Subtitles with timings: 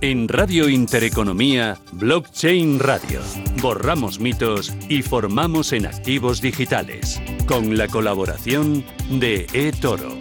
[0.00, 3.20] En Radio Intereconomía, Blockchain Radio.
[3.60, 7.20] Borramos mitos y formamos en activos digitales.
[7.48, 10.16] Con la colaboración de eToro.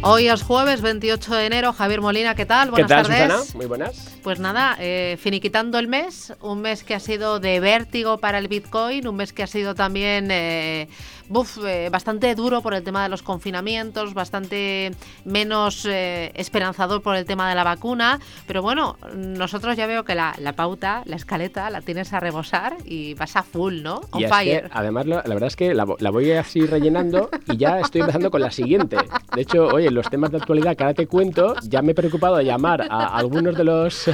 [0.00, 1.72] Hoy es jueves 28 de enero.
[1.74, 2.70] Javier Molina, ¿qué tal?
[2.70, 3.32] Buenas ¿Qué tal, tardes.
[3.32, 3.56] Susana?
[3.58, 4.18] Muy buenas.
[4.22, 8.48] Pues nada, eh, finiquitando el mes, un mes que ha sido de vértigo para el
[8.48, 10.88] Bitcoin, un mes que ha sido también eh,
[11.64, 14.92] eh, bastante duro por el tema de los confinamientos, bastante
[15.24, 20.34] menos esperanzador por el tema de la vacuna, pero bueno, nosotros ya veo que la,
[20.56, 24.00] pauta, la escaleta, la tienes a rebosar y vas a full, ¿no?
[24.10, 24.68] On fire.
[24.72, 28.40] además, la, verdad es que la, la voy así rellenando y ya estoy empezando con
[28.40, 28.96] la siguiente.
[29.34, 32.36] De hecho, oye, los temas de actualidad que ahora te cuento, ya me he preocupado
[32.36, 34.08] de llamar a algunos de los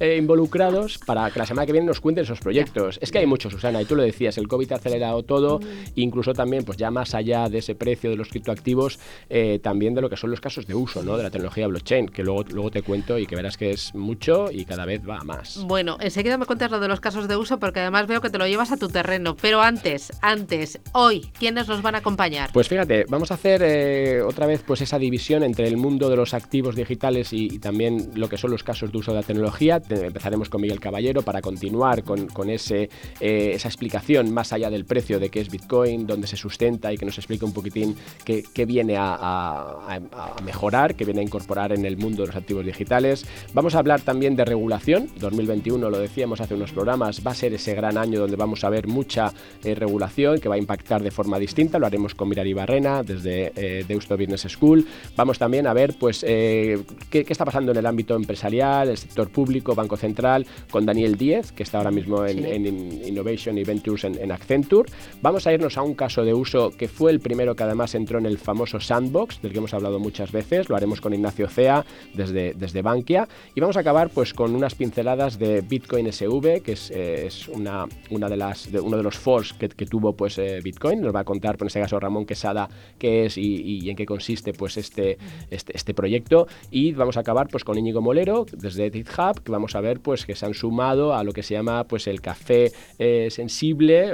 [0.00, 2.98] eh, involucrados para que la semana que viene nos cuenten esos proyectos.
[3.00, 5.60] Es que hay muchos, Susana, y tú lo decías, el COVID ha acelerado todo,
[5.94, 10.00] incluso también, pues ya más allá de ese precio de los criptoactivos, eh, también de
[10.00, 11.16] lo que son los casos de uso, ¿no?
[11.16, 14.50] De la tecnología blockchain, que luego, luego te cuento y que verás que es mucho
[14.50, 15.64] y cada vez va más.
[15.64, 18.38] Bueno, enseguida me cuentas lo de los casos de uso porque además veo que te
[18.38, 19.36] lo llevas a tu terreno.
[19.40, 22.50] Pero antes, antes, hoy, ¿quiénes nos van a acompañar?
[22.52, 26.16] Pues fíjate, vamos a hacer eh, otra vez pues esa división entre el mundo de
[26.16, 29.26] los activos digitales y, y también lo que son los casos de uso de la
[29.26, 32.88] tecnología empezaremos con Miguel Caballero para continuar con, ese,
[33.20, 36.98] eh, esa explicación más allá del precio de qué es Bitcoin, dónde se sustenta y
[36.98, 40.00] que nos explique un poquitín qué, viene a,
[40.44, 43.26] mejorar, qué viene a incorporar en el mundo de los activos digitales.
[43.54, 45.08] Vamos a hablar también de regulación.
[45.18, 48.68] 2021, lo decíamos hace unos programas, va a ser ese gran año donde vamos a
[48.68, 51.78] ver mucha eh, regulación que va a impactar de forma distinta.
[51.78, 54.86] Lo haremos con Mirari Barrena desde eh, Deusto Business School.
[55.16, 59.30] Vamos también a ver pues, qué, qué está pasando en el ámbito empresarial, el sector
[59.30, 62.66] público, Banco Central, con Daniel Díez, que está ahora mismo en,
[63.06, 64.90] Innovation y Ventures en, Accenture.
[65.22, 68.18] Vamos a irnos a un caso de uso que fue el primero que además entró
[68.18, 70.68] en el famoso sandbox, del que hemos hablado muchas veces.
[70.68, 73.28] Lo haremos con Ignacio Cea desde, desde Bankia.
[73.54, 77.86] Y vamos a acabar pues con unas pinceladas de Bitcoin SV, que es, eh, una,
[78.10, 81.00] una de las, de, uno de los forks que, tuvo pues, eh, Bitcoin.
[81.00, 82.68] Nos va a contar, por este caso, Ramón Quesada,
[82.98, 85.18] qué es y, en qué consiste pues, este,
[85.50, 86.46] este, este, proyecto.
[86.70, 90.26] Y vamos a acabar pues, con Íñigo Molero, desde GitHub, que vamos a ver pues
[90.26, 94.12] que se han sumado a lo que se llama pues el café eh, sensible,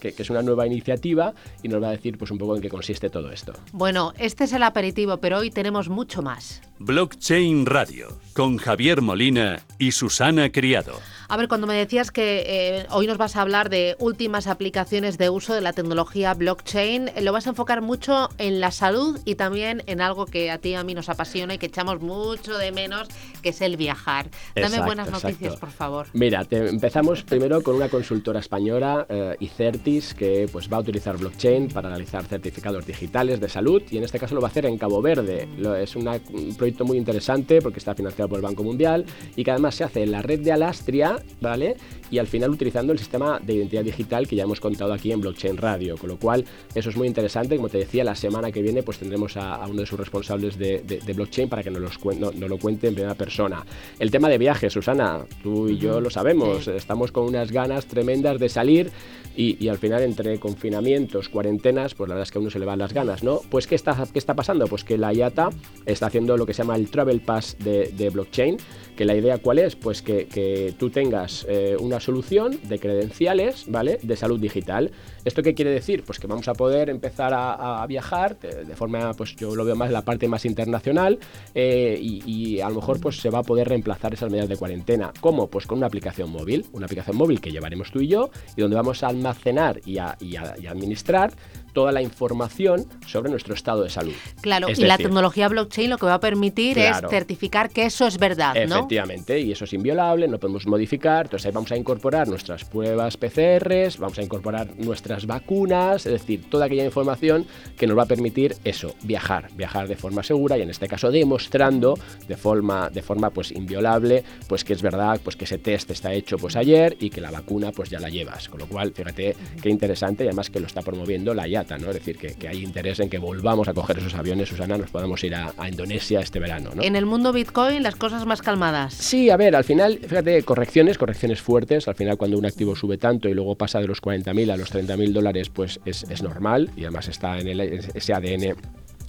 [0.00, 2.68] que, es una nueva iniciativa y nos va a decir pues un poco en qué
[2.68, 3.52] consiste todo esto.
[3.72, 6.60] Bueno, este es el aperitivo, pero hoy tenemos mucho más.
[6.78, 10.94] Blockchain Radio con Javier Molina y Susana Criado.
[11.30, 15.16] A ver, cuando me decías que eh, hoy nos vas a hablar de últimas aplicaciones
[15.16, 19.16] de uso de la tecnología blockchain, eh, lo vas a enfocar mucho en la salud
[19.24, 22.00] y también en algo que a ti y a mí nos apasiona y que echamos
[22.00, 23.06] mucho de menos,
[23.42, 24.26] que es el viajar.
[24.56, 26.08] Dame buenas noticias, por favor.
[26.14, 31.68] Mira, empezamos primero con una consultora española, eh, Icertis, que pues, va a utilizar blockchain
[31.68, 34.76] para analizar certificados digitales de salud y en este caso lo va a hacer en
[34.76, 35.46] Cabo Verde.
[35.80, 36.10] es un
[36.58, 39.04] proyecto muy interesante porque está financiado por el Banco Mundial
[39.36, 41.76] y que además se hace en la red de Alastria ¿vale?
[42.10, 45.20] Y al final utilizando el sistema de identidad digital que ya hemos contado aquí en
[45.20, 46.44] Blockchain Radio, con lo cual
[46.74, 47.56] eso es muy interesante.
[47.56, 51.00] Como te decía, la semana que viene pues tendremos a, uno de sus responsables de,
[51.14, 53.64] blockchain para que nos, lo cuente en primera persona.
[53.98, 58.38] El tema de viajes, Susana, tú y yo lo sabemos, estamos con unas ganas tremendas
[58.38, 58.90] de salir
[59.36, 62.66] y, al final entre confinamientos, cuarentenas, pues la verdad es que a uno se le
[62.66, 63.40] van las ganas, ¿no?
[63.48, 64.66] Pues ¿qué está, qué está pasando?
[64.66, 65.50] Pues que la IATA
[65.86, 68.58] está haciendo lo que se llama el Travel Pass de, de blockchain,
[68.96, 73.66] que la idea cuál es, pues que, que tú tengas eh, una solución de credenciales,
[73.68, 73.98] ¿vale?
[74.02, 74.90] De salud digital.
[75.24, 76.02] ¿Esto qué quiere decir?
[76.04, 79.88] Pues que vamos a poder empezar a, viajar de, forma, pues yo lo veo más
[79.88, 81.18] en la parte más internacional
[81.54, 85.12] eh, y, a lo mejor pues se va a poder reemplazar esas medidas de cuarentena.
[85.20, 85.48] ¿Cómo?
[85.48, 88.76] Pues con una aplicación móvil, una aplicación móvil que llevaremos tú y yo y donde
[88.76, 91.32] vamos a almacenar y, y administrar
[91.72, 94.14] toda la información sobre nuestro estado de salud.
[94.40, 98.18] Claro, y la tecnología blockchain lo que va a permitir es certificar que eso es
[98.18, 98.76] verdad, ¿no?
[98.76, 103.16] Efectivamente, y eso es inviolable, no podemos modificar, entonces ahí vamos a incorporar nuestras pruebas
[103.16, 107.46] PCRs, vamos a incorporar nuestras vacunas, es decir, toda aquella información
[107.76, 111.10] que nos va a permitir eso, viajar, viajar de forma segura y en este caso
[111.10, 111.98] demostrando
[112.28, 116.12] de forma, de forma pues inviolable, pues que es verdad, pues que ese test está
[116.12, 119.36] hecho pues ayer y que la vacuna pues ya la llevas, con lo cual fíjate
[119.62, 123.08] qué interesante y además que lo está promoviendo la Es decir, que, hay interés en
[123.08, 126.82] que volvamos a coger esos aviones, Susana, nos podamos ir a, Indonesia este verano, ¿no?
[126.82, 128.94] En el mundo Bitcoin las cosas más calmadas.
[128.94, 132.98] Sí, a ver, al final, fíjate, correcciones, correcciones fuertes, al final cuando un activo sube
[132.98, 136.70] tanto y luego pasa de los 40.000 a los 30.000 dólares, pues es, es normal
[136.76, 138.56] y además está en el, ese ADN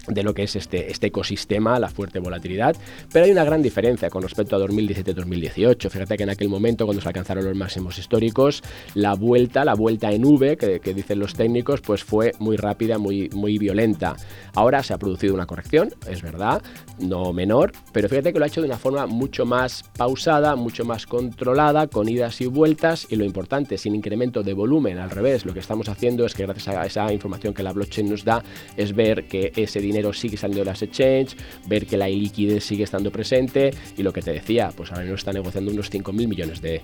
[0.07, 2.75] de lo que es este, este ecosistema, la fuerte volatilidad,
[3.11, 5.89] pero hay una gran diferencia con respecto a 2017-2018.
[5.89, 8.63] Fíjate que en aquel momento, cuando se alcanzaron los máximos históricos,
[8.95, 13.29] la vuelta, la vuelta en V, que, dicen los técnicos, pues fue muy rápida, muy,
[13.29, 14.15] muy violenta.
[14.53, 16.61] Ahora se ha producido una corrección, es verdad,
[16.99, 20.83] no menor, pero fíjate que lo ha hecho de una forma mucho más pausada, mucho
[20.83, 25.45] más controlada, con idas y vueltas, y lo importante, sin incremento de volumen, al revés,
[25.45, 28.43] lo que estamos haciendo es que gracias a esa información que la blockchain nos da,
[28.75, 31.35] es ver que ese dinero sigue saliendo de las exchange,
[31.67, 35.15] ver que la liquidez sigue estando presente y lo que te decía, pues ahora no
[35.15, 36.81] está negociando unos 5.000 millones de,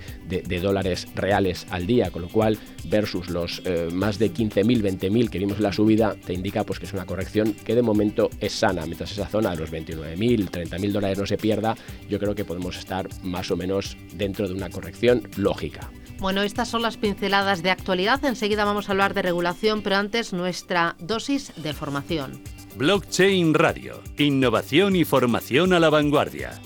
[0.59, 5.39] dólares reales al día, con lo cual versus los eh, más de 15.000, 20.000 que
[5.39, 8.53] vimos en la subida, te indica pues que es una corrección que de momento es
[8.53, 11.75] sana, mientras esa zona de los 29.000, 30.000 dólares no se pierda,
[12.09, 15.89] yo creo que podemos estar más o menos dentro de una corrección lógica.
[16.19, 18.23] Bueno, estas son las pinceladas de actualidad.
[18.25, 22.41] Enseguida vamos a hablar de regulación, pero antes nuestra dosis de formación.
[22.77, 24.03] Blockchain Radio.
[24.19, 26.61] Innovación y formación a la vanguardia.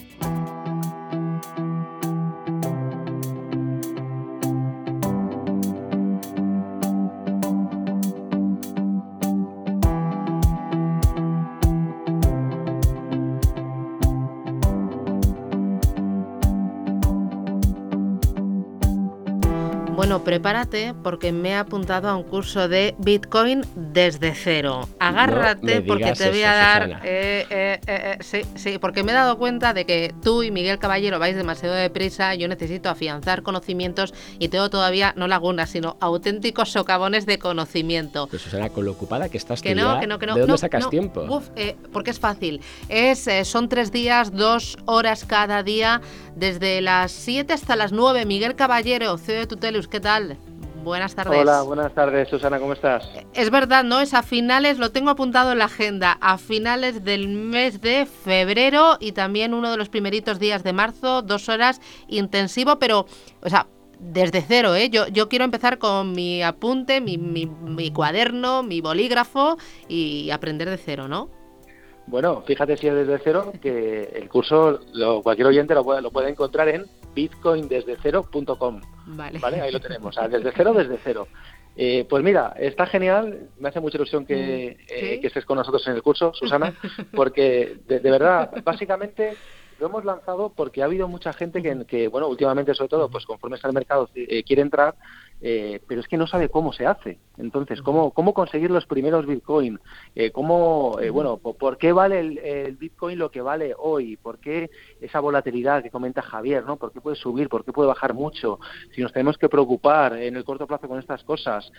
[20.12, 24.90] Bueno, prepárate porque me he apuntado a un curso de Bitcoin desde cero.
[25.00, 27.00] Agárrate porque te voy a dar...
[27.06, 30.80] Eh, eh, eh, sí, sí, porque me he dado cuenta de que tú y Miguel
[30.80, 36.74] Caballero vais demasiado deprisa, yo necesito afianzar conocimientos y tengo todavía no lagunas, sino auténticos
[36.74, 38.28] socavones de conocimiento.
[38.28, 40.36] Pues Susana, con lo ocupada que estás que no, que no, que no.
[40.36, 41.22] ¿De dónde sacas tiempo?
[41.22, 41.52] Uf,
[41.94, 42.60] porque es fácil.
[42.90, 46.02] Es, son tres días, dos horas cada día,
[46.36, 48.26] desde las 7 hasta las 9.
[48.26, 50.38] Miguel Caballero, CEO de Tutelus, ¿qué tal?
[50.84, 51.40] Buenas tardes.
[51.40, 53.08] Hola, buenas tardes, Susana, ¿cómo estás?
[53.34, 54.00] Es verdad, ¿no?
[54.00, 58.98] Es a finales, lo tengo apuntado en la agenda, a finales del mes de febrero
[59.00, 63.06] y también uno de los primeritos días de marzo, dos horas intensivo, pero,
[63.42, 63.68] o sea,
[64.00, 64.90] desde cero, ¿eh?
[64.90, 69.58] Yo, yo quiero empezar con mi apunte, mi, mi, mi cuaderno, mi bolígrafo
[69.88, 71.30] y aprender de cero, ¿no?
[72.08, 76.12] Bueno, fíjate si es desde cero, que el curso lo, cualquier oyente lo puede, lo
[76.12, 78.82] puede encontrar en bitcoindesdecero.com.
[79.08, 79.40] Vale.
[79.40, 79.62] vale.
[79.62, 81.28] Ahí lo tenemos, desde cero, desde cero.
[81.76, 85.58] Eh, pues mira, está genial, me hace mucha ilusión que, mm, eh, que estés con
[85.58, 86.74] nosotros en el curso, Susana,
[87.16, 89.38] porque de, verdad, básicamente
[89.80, 93.26] lo hemos lanzado porque ha habido mucha gente que, que bueno, últimamente sobre todo, pues
[93.26, 94.96] conforme está el mercado, eh, quiere entrar
[95.42, 97.20] eh, pero es que no sabe cómo se hace.
[97.38, 99.80] Entonces, ¿cómo, cómo conseguir los primeros Bitcoin?
[100.16, 104.18] Eh, ¿cómo, eh, bueno, por, qué vale el, Bitcoin lo que vale hoy?
[104.18, 106.64] ¿Por qué esa volatilidad que comenta Javier?
[106.64, 106.78] ¿no?
[106.78, 107.50] ¿Por qué puede subir?
[107.50, 108.60] ¿Por qué puede bajar mucho?
[108.94, 111.72] Si nos tenemos que preocupar en el corto plazo con estas cosas.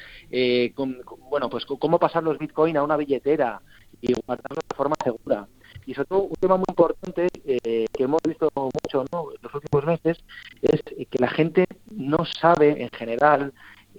[1.31, 3.63] bueno, pues cómo pasar los Bitcoin a una billetera
[4.01, 5.47] y guardarlos de forma segura
[5.87, 9.33] y sobre todo un tema muy importante eh, que hemos visto mucho ¿no?
[9.33, 10.19] en los últimos meses
[10.61, 13.53] es que la gente no sabe en general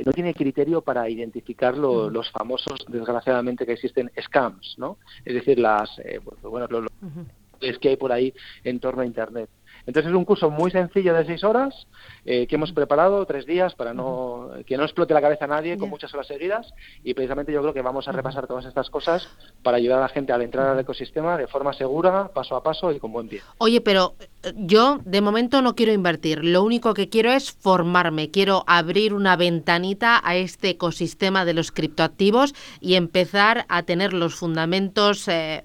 [0.06, 4.98] no tiene criterio para identificar los famosos, desgraciadamente, que existen scams, ¿no?
[5.24, 6.90] Es decir, las, eh, bueno, los,
[7.80, 8.34] que hay por ahí
[8.64, 9.50] en torno a Internet.
[9.86, 11.88] Entonces es un curso muy sencillo de seis horas
[12.26, 15.78] eh, que hemos preparado tres días para no que no explote la cabeza a nadie
[15.78, 16.74] con muchas horas seguidas.
[17.04, 19.28] Y precisamente yo creo que vamos a repasar todas estas cosas
[19.62, 22.92] para ayudar a la gente a entrar al ecosistema de forma segura, paso a paso
[22.92, 23.42] y con buen pie.
[23.58, 28.32] Oye, pero eh, yo de momento no quiero invertir, lo único que quiero es formarme,
[28.32, 34.36] quiero abrir una ventanita a este ecosistema de los criptoactivos y empezar a tener los
[34.36, 35.64] fundamentos eh,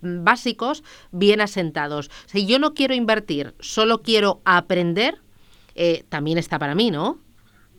[0.00, 2.10] básicos bien asentados.
[2.26, 5.20] Si yo no quiero invertir, solo quiero aprender,
[5.74, 7.18] eh, también está para mí, ¿no?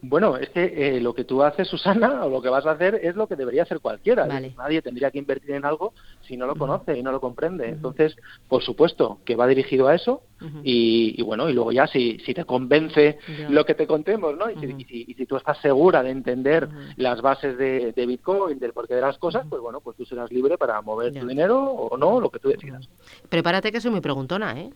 [0.04, 3.00] Bueno, es que eh, lo que tú haces, Susana, o lo que vas a hacer
[3.04, 4.26] es lo que debería hacer cualquiera.
[4.26, 7.70] Nadie tendría que invertir en algo si no lo conoce y no lo comprende.
[7.70, 8.16] Entonces,
[8.48, 10.24] por supuesto que va dirigido a eso
[10.64, 14.50] y, bueno, y luego ya si, si te convence lo que te contemos, ¿no?
[14.50, 16.68] Y, si, tú estás segura de entender
[16.98, 20.58] las bases de, Bitcoin, del porqué de las cosas, pues bueno, pues tú serás libre
[20.58, 22.90] para mover tu dinero o no, lo que tú decidas.
[23.30, 24.72] Prepárate que soy muy preguntona, ¿eh?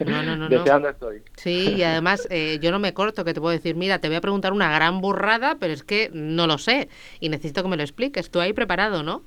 [0.00, 0.48] No, no, no.
[0.48, 1.22] Deseando estoy.
[1.36, 4.16] Sí, y además eh, yo no me corto, que te puedo decir, mira, te voy
[4.16, 6.88] a preguntar una gran burrada, pero es que no lo sé
[7.20, 8.30] y necesito que me lo expliques.
[8.30, 9.24] Tú ahí preparado, ¿no?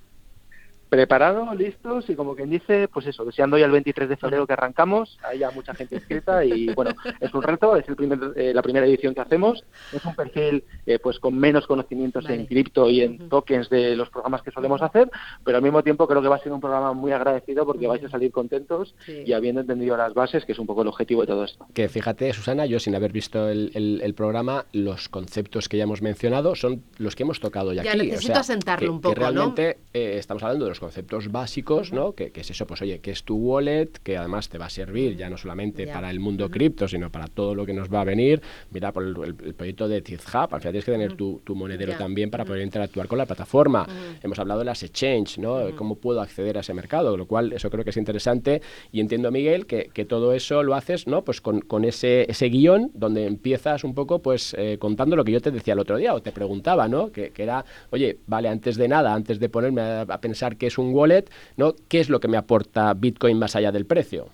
[0.93, 4.53] Preparados, listos y como quien dice, pues eso, deseando ya el 23 de febrero que
[4.53, 8.53] arrancamos, hay ya mucha gente inscrita y bueno, es un reto, es el primer, eh,
[8.53, 12.91] la primera edición que hacemos, es un perfil eh, pues con menos conocimientos en cripto
[12.91, 15.09] y en tokens de los programas que solemos hacer,
[15.43, 18.03] pero al mismo tiempo creo que va a ser un programa muy agradecido porque vais
[18.03, 21.27] a salir contentos y habiendo entendido las bases, que es un poco el objetivo de
[21.27, 21.65] todo esto.
[21.73, 26.03] Que fíjate, Susana, yo sin haber visto el, el, programa, los conceptos que ya hemos
[26.03, 28.11] mencionado son los que hemos tocado ya, ya aquí.
[28.11, 32.11] necesito asentarlo un poco, realmente, eh, estamos hablando de los conceptos básicos, ¿no?
[32.11, 35.15] Que, es eso, pues oye, que es tu wallet, que además te va a servir
[35.15, 38.03] ya no solamente para el mundo cripto, sino para todo lo que nos va a
[38.03, 38.41] venir.
[38.71, 42.43] Mira, por el, proyecto de TizHub, al final tienes que tener tu, monedero también para
[42.43, 43.87] poder interactuar con la plataforma.
[44.21, 45.73] Hemos hablado de las exchange, ¿no?
[45.77, 48.61] Cómo puedo acceder a ese mercado, lo cual eso creo que es interesante
[48.91, 51.23] y entiendo, Miguel, que, todo eso lo haces, ¿no?
[51.23, 55.39] Pues con, ese, ese guion donde empiezas un poco, pues, eh, contando lo que yo
[55.39, 57.09] te decía el otro día o te preguntaba, ¿no?
[57.09, 60.77] Que, que era, oye, vale, antes de nada, antes de ponerme a, pensar que es
[60.77, 61.25] un wallet,
[61.57, 61.75] ¿no?
[61.89, 64.29] ¿Qué es lo que me aporta Bitcoin más allá del precio?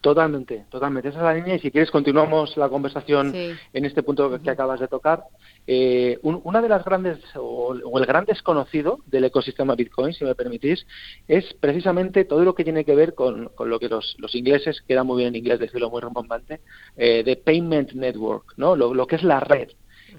[0.00, 1.10] Totalmente, totalmente.
[1.10, 4.80] Esa es la línea y si quieres continuamos la conversación en este punto que, acabas
[4.80, 5.24] de tocar.
[5.66, 10.86] Eh, una de las grandes o, el gran desconocido del ecosistema Bitcoin, si me permitís,
[11.28, 15.18] es precisamente todo lo que tiene que ver con, lo que los, ingleses, queda muy
[15.18, 16.60] bien en inglés decirlo muy rimbombante,
[16.96, 18.76] eh, de Payment Network, ¿no?
[18.76, 19.68] lo que es la red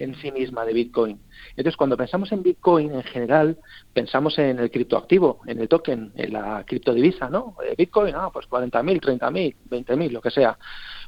[0.03, 1.19] en sí misma de Bitcoin.
[1.51, 3.57] Entonces, cuando pensamos en Bitcoin en general,
[3.93, 7.55] pensamos en el criptoactivo, en el token, en la criptodivisa, ¿no?
[7.65, 10.57] Eh, Bitcoin, ah, pues 40.000, 30.000, 20.000, lo que sea.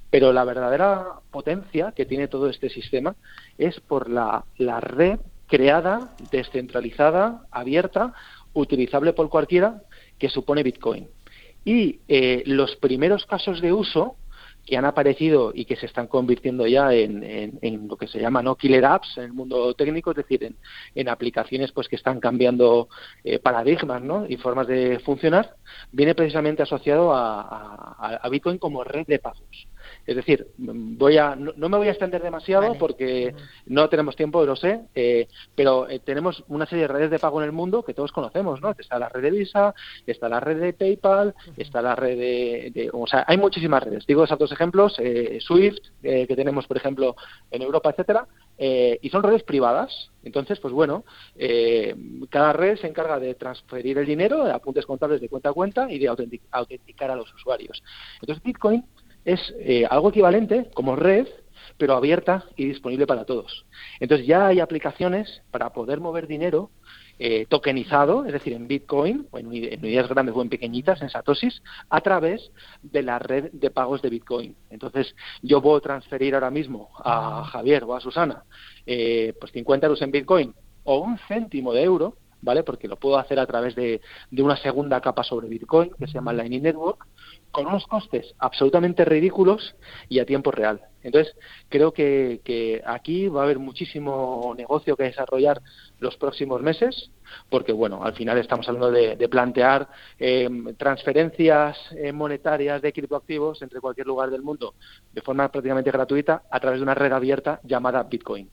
[0.10, 3.16] Pero la verdadera potencia que tiene todo este sistema
[3.58, 4.46] es por la,
[4.80, 8.14] red creada, descentralizada, abierta,
[8.54, 9.82] utilizable por cualquiera,
[10.20, 11.08] que supone Bitcoin.
[11.66, 14.18] Y eh, los primeros casos de uso
[14.66, 18.56] que han aparecido y que se están convirtiendo ya en, lo que se llama no
[18.56, 20.56] killer apps en el mundo técnico, es decir,
[20.96, 22.88] en, aplicaciones pues que están cambiando
[23.24, 24.26] eh, paradigmas ¿no?
[24.28, 25.56] y formas de funcionar,
[25.92, 29.68] viene precisamente asociado a Bitcoin como red de pagos.
[30.06, 33.34] Es decir, voy a, no, me voy a extender demasiado porque
[33.68, 37.42] no tenemos tiempo, lo sé, eh, pero eh, tenemos una serie de redes de pago
[37.42, 38.72] en el mundo que todos conocemos, ¿no?
[38.78, 39.74] Está la red de Visa,
[40.06, 44.06] está la red de PayPal, está la red de, o sea, hay muchísimas redes.
[44.06, 47.16] Digo esos dos ejemplos, eh, Swift, que tenemos, por ejemplo,
[47.50, 50.12] en Europa, etcétera, y son redes privadas.
[50.24, 51.06] Entonces, pues bueno,
[52.30, 55.92] cada red se encarga de transferir el dinero, de apuntes contables de cuenta a cuenta
[55.92, 56.10] y de
[56.52, 57.84] autenticar a los usuarios.
[58.22, 58.86] Entonces, Bitcoin
[59.26, 61.28] es eh, algo equivalente como red,
[61.78, 63.66] pero abierta y disponible para todos.
[64.00, 66.70] Entonces ya hay aplicaciones para poder mover dinero
[67.20, 71.62] eh, tokenizado, es decir, en Bitcoin, o en, unidades grandes o en pequeñitas, en Satoshis,
[71.90, 72.52] a través
[72.82, 74.56] de la red de pagos de Bitcoin.
[74.70, 78.44] Entonces, yo puedo transferir ahora mismo a Javier o a Susana
[78.86, 80.54] eh, pues 50 euros en Bitcoin
[80.84, 82.64] o un céntimo de euro, ¿vale?
[82.64, 84.02] Porque lo puedo hacer a través de,
[84.32, 87.08] de una segunda capa sobre Bitcoin, que se llama Lightning Network,
[87.54, 89.76] con unos costes absolutamente ridículos
[90.10, 90.82] y a tiempo real.
[91.04, 91.36] Entonces,
[91.70, 95.62] creo que, aquí va a haber muchísimo negocio que desarrollar
[96.00, 97.12] los próximos meses,
[97.50, 103.80] porque, bueno, al final estamos hablando de, plantear eh, transferencias eh, monetarias de criptoactivos entre
[103.80, 104.74] cualquier lugar del mundo
[105.12, 108.50] de forma prácticamente gratuita a través de una red abierta llamada Bitcoin.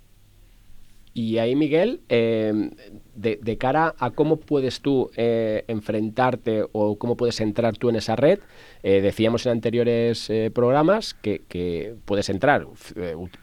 [1.12, 2.70] Y ahí, Miguel, em,
[3.16, 8.14] de, cara a cómo puedes tú eh, enfrentarte o cómo puedes entrar tú en esa
[8.14, 8.38] red,
[8.82, 12.66] eh, decíamos en anteriores eh, programas que, puedes entrar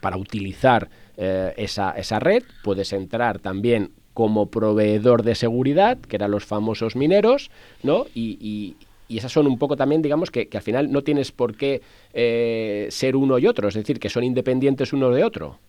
[0.02, 6.46] para utilizar esa, esa red, puedes entrar también como proveedor de seguridad, que eran los
[6.46, 7.52] famosos mineros,
[7.84, 8.06] ¿no?
[8.14, 8.38] Y,
[9.10, 11.82] y, esas son un poco también, digamos, que, que al final no tienes por qué
[12.92, 15.60] ser uno y otro, es decir, que son independientes uno de otro.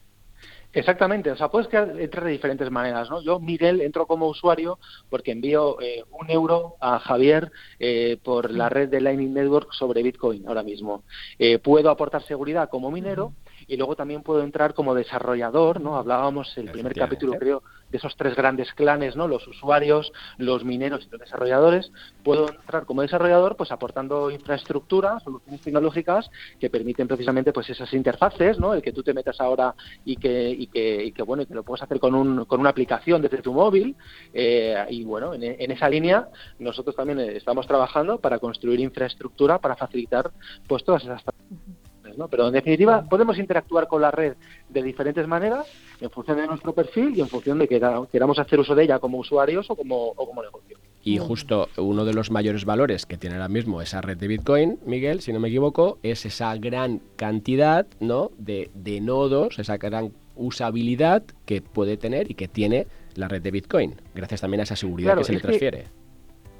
[0.73, 3.23] Exactamente, o sea, puedes entrar de diferentes maneras, ¿no?
[3.23, 8.69] Yo, Miguel, entro como usuario porque envío eh, un euro a Javier eh, por la
[8.69, 11.05] red de Lightning Network sobre Bitcoin ahora mismo.
[11.39, 13.33] Eh, puedo aportar seguridad como minero
[13.67, 15.97] y luego también puedo entrar como desarrollador, ¿no?
[15.97, 19.29] Hablábamos el primer capítulo, creo, de esos tres grandes clanes, ¿no?
[19.29, 21.91] Los usuarios, los mineros y los desarrolladores.
[22.23, 26.31] Puedo entrar como desarrollador, pues aportando infraestructura, soluciones tecnológicas
[26.61, 28.75] que permiten precisamente, pues esas interfaces, ¿no?
[28.75, 31.63] El que tú te metas ahora y que, y que, y que bueno, que lo
[31.63, 33.97] puedes hacer con, un, con una aplicación desde tu móvil.
[34.33, 36.29] Eh, y bueno, en, en, esa línea
[36.59, 40.31] nosotros también estamos trabajando para construir infraestructura para facilitar,
[40.67, 41.23] pues todas esas
[42.27, 44.35] pero en definitiva podemos interactuar con la red
[44.69, 45.67] de diferentes maneras
[46.01, 48.99] en función de nuestro perfil y en función de que queramos hacer uso de ella
[48.99, 50.79] como usuarios o como, como negocio.
[51.05, 54.79] Y justo uno de los mayores valores que tiene ahora mismo esa red de Bitcoin,
[54.85, 58.33] Miguel, si no me equivoco, es esa gran cantidad ¿no?
[58.37, 58.71] de,
[59.01, 64.41] nodos, esa gran usabilidad que puede tener y que tiene la red de Bitcoin, gracias
[64.41, 65.98] también a esa seguridad que se le transfiere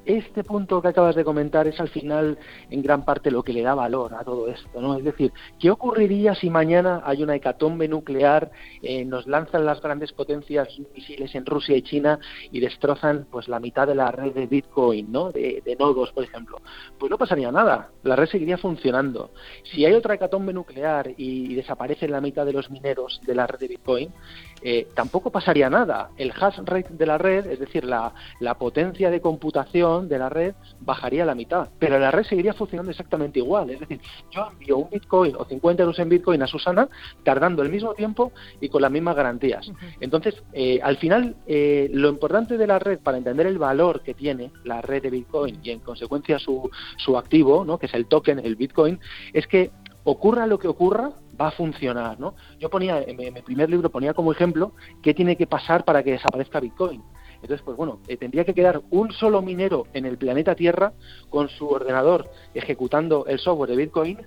[0.09, 2.39] este punto que acabas de comentar es al final
[2.71, 4.97] en gran parte lo que le da valor a todo esto, ¿no?
[4.97, 8.51] Es decir, ¿qué ocurriría si mañana hay una hecatombe nuclear,
[8.83, 12.19] eh, nos lanzan las grandes potencias misiles en Rusia y China
[12.51, 15.31] y destrozan pues la mitad de la red de Bitcoin, ¿no?
[15.31, 16.61] De, nodos, por ejemplo.
[16.99, 19.31] Pues no pasaría nada, la red seguiría funcionando.
[19.63, 23.59] Si hay otra hecatombe nuclear y, desaparecen la mitad de los mineros de la red
[23.59, 24.13] de Bitcoin,
[24.63, 26.11] eh, tampoco pasaría nada.
[26.17, 30.29] El hash rate de la red, es decir, la, la, potencia de computación de la
[30.29, 33.71] red, bajaría a la mitad, pero la red seguiría funcionando exactamente igual.
[33.71, 34.01] Es decir,
[34.31, 36.89] yo envío un Bitcoin o 50 euros en Bitcoin a Susana
[37.23, 39.71] tardando el mismo tiempo y con las mismas garantías.
[40.01, 44.15] Entonces, eh, al final, eh, lo importante de la red para entender el valor que
[44.15, 47.79] tiene la red de Bitcoin y en consecuencia su, su activo, ¿no?
[47.79, 48.99] que es el token, el Bitcoin,
[49.33, 49.71] es que
[50.05, 52.35] ocurra lo que ocurra, va a funcionar, ¿no?
[52.59, 56.13] Yo ponía, en mi primer libro ponía como ejemplo qué tiene que pasar para que
[56.13, 57.03] desaparezca Bitcoin.
[57.41, 60.93] Entonces, pues bueno, eh, tendría que quedar un solo minero en el planeta Tierra
[61.31, 64.19] con su ordenador ejecutando el software de Bitcoin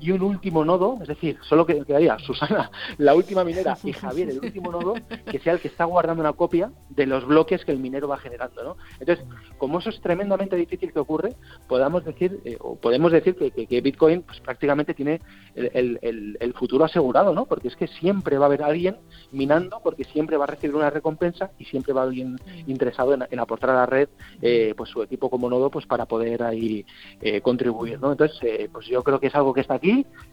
[0.00, 4.40] y un último nodo, es decir, solo quedaría Susana, la última minera, y Javier, el
[4.40, 4.94] último nodo,
[5.30, 8.18] que sea el que está guardando una copia de los bloques que el minero va
[8.18, 8.62] generando.
[8.62, 8.76] ¿no?
[8.98, 9.24] Entonces,
[9.58, 11.34] como eso es tremendamente difícil que ocurre,
[11.68, 15.20] podamos decir, eh, o podemos decir que, Bitcoin pues, prácticamente tiene
[15.54, 17.46] el, futuro asegurado, ¿no?
[17.46, 18.96] porque es que siempre va a haber alguien
[19.32, 22.36] minando, porque siempre va a recibir una recompensa y siempre va a haber alguien
[22.66, 24.08] interesado en, aportar a la red
[24.40, 26.86] eh, pues su equipo como nodo pues para poder ahí
[27.20, 28.00] eh, contribuir.
[28.00, 28.12] ¿no?
[28.12, 28.38] Entonces,
[28.70, 29.83] pues yo creo que es algo que está aquí,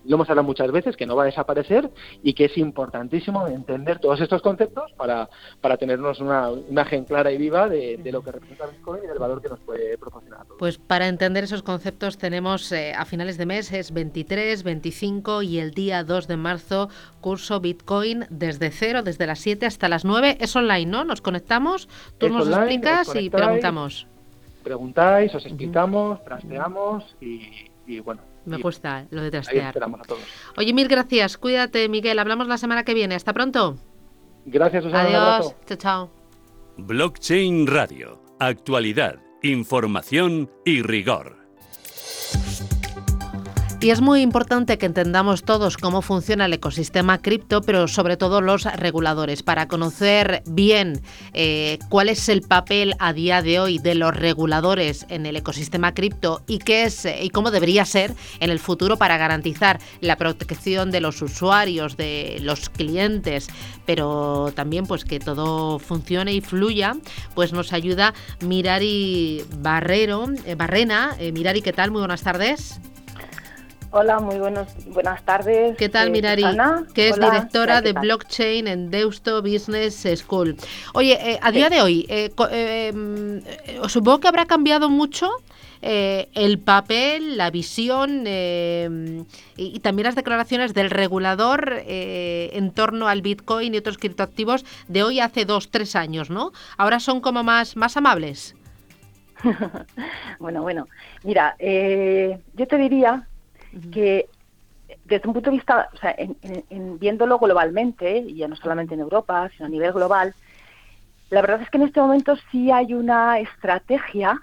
[0.05, 1.89] lo hemos hablado muchas veces, que no va a desaparecer
[2.23, 5.29] y que es importantísimo entender todos estos conceptos para,
[5.61, 9.41] para tenernos una imagen clara y viva de, lo que representa Bitcoin y del valor
[9.41, 10.45] que nos puede proporcionar.
[10.57, 15.59] Pues para entender esos conceptos tenemos eh, a finales de mes, es 23, 25 y
[15.59, 16.89] el día 2 de marzo,
[17.21, 20.37] curso Bitcoin desde cero, desde las 7 hasta las 9.
[20.39, 21.03] Es online, ¿no?
[21.03, 24.07] Nos conectamos, tú nos explicas y preguntamos.
[24.63, 29.75] Preguntáis, os explicamos, trasteamos y bueno, me cuesta lo de trastear.
[30.57, 31.37] Oye, mil gracias.
[31.37, 32.19] Cuídate, Miguel.
[32.19, 33.15] Hablamos la semana que viene.
[33.15, 33.77] Hasta pronto.
[34.45, 35.37] Gracias, Susana.
[35.37, 35.55] Adiós.
[35.65, 36.11] Chao, chao.
[36.77, 38.21] Blockchain Radio.
[38.39, 41.40] Actualidad, información y rigor.
[43.81, 48.39] Y es muy importante que entendamos todos cómo funciona el ecosistema cripto, pero sobre todo
[48.39, 51.01] los reguladores, para conocer bien
[51.33, 55.95] eh, cuál es el papel a día de hoy de los reguladores en el ecosistema
[55.95, 60.91] cripto y qué es y cómo debería ser en el futuro para garantizar la protección
[60.91, 63.47] de los usuarios, de los clientes,
[63.87, 66.97] pero también pues que todo funcione y fluya,
[67.33, 71.15] pues nos ayuda Mirari Barrero, eh, Barrena.
[71.17, 71.89] Eh, Mirari, ¿qué tal?
[71.89, 72.79] Muy buenas tardes.
[73.93, 75.75] Hola, muy buenos, buenas tardes.
[75.75, 76.45] ¿Qué tal, eh, Mirari?
[76.93, 80.55] Que es directora de blockchain en Deusto Business School.
[80.93, 85.29] Oye, eh, a día de hoy, eh, mm, supongo que habrá cambiado mucho
[85.81, 93.77] el papel, la visión y, también las declaraciones del regulador en torno al Bitcoin y
[93.79, 96.51] otros criptoactivos de hoy hace dos, tres años, ¿no?
[96.77, 98.55] Ahora son como más, más amables.
[100.39, 100.87] bueno, bueno,
[101.23, 103.27] mira, yo te diría
[103.91, 104.27] que
[105.05, 109.01] desde un punto de vista, o sea, en, viéndolo globalmente, y ya no solamente en
[109.01, 110.33] Europa, sino a nivel global,
[111.29, 114.39] la verdad es que en este momento sí hay una estrategia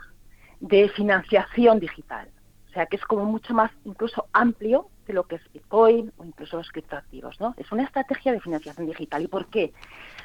[0.61, 2.29] de financiación digital.
[2.69, 6.25] O sea, que es como mucho más incluso amplio de lo que es Bitcoin o
[6.25, 7.55] incluso los criptoactivos, ¿no?
[7.57, 9.23] Es una estrategia de financiación digital.
[9.23, 9.73] ¿Y por qué?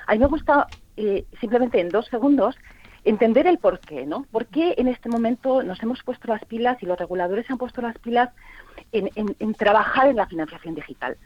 [0.07, 2.55] A mí me gusta eh, simplemente en dos segundos
[3.03, 4.25] entender el por qué, ¿no?
[4.31, 7.81] ¿Por qué en este momento nos hemos puesto las pilas y los reguladores han puesto
[7.81, 8.29] las pilas
[8.91, 11.17] en, trabajar en la financiación digital?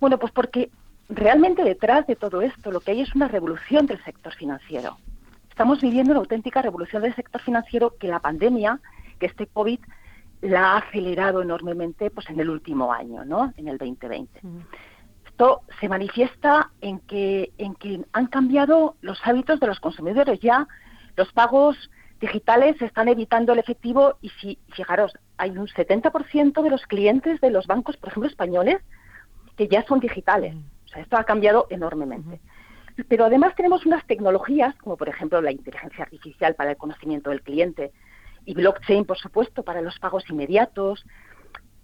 [0.00, 0.70] Bueno, pues porque
[1.08, 4.96] realmente detrás de todo esto lo que hay es una revolución del sector financiero.
[5.50, 8.80] Estamos viviendo una auténtica revolución del sector financiero que la pandemia,
[9.18, 9.80] que este COVID,
[10.40, 13.52] la ha acelerado enormemente pues en el último año, ¿no?
[13.56, 14.40] En el 2020.
[15.26, 20.40] Esto se manifiesta en que, en que han cambiado los hábitos de los consumidores.
[20.40, 20.66] Ya
[21.16, 21.76] los pagos
[22.20, 27.50] digitales están evitando el efectivo y si, fijaros, hay un 70% de los clientes de
[27.50, 28.80] los bancos, por ejemplo, españoles,
[29.56, 30.54] que ya son digitales.
[30.54, 30.64] Mm.
[30.84, 32.40] O sea, esto ha cambiado enormemente.
[33.08, 37.42] Pero además tenemos unas tecnologías, como por ejemplo la inteligencia artificial para el conocimiento del
[37.42, 37.90] cliente
[38.44, 41.04] y blockchain, por supuesto, para los pagos inmediatos,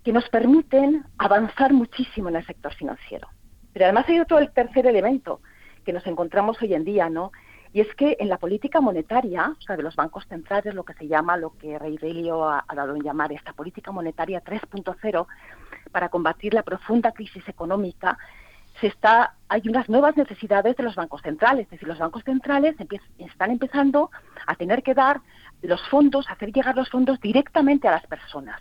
[0.04, 3.28] que nos permiten avanzar muchísimo en el sector financiero.
[3.72, 5.40] Pero además hay otro, el tercer elemento
[5.84, 7.32] que nos encontramos hoy en día, ¿no?
[7.72, 10.94] Y es que en la política monetaria, o sea, de los bancos centrales, lo que
[10.94, 15.26] se llama, lo que Rey Delio ha, dado en llamar esta política monetaria 3.0,
[15.92, 18.18] para combatir la profunda crisis económica,
[18.80, 21.64] se está, hay unas nuevas necesidades de los bancos centrales.
[21.64, 22.76] Es decir, los bancos centrales
[23.18, 24.10] están empezando
[24.46, 25.20] a tener que dar
[25.62, 28.60] los fondos, hacer llegar los fondos directamente a las personas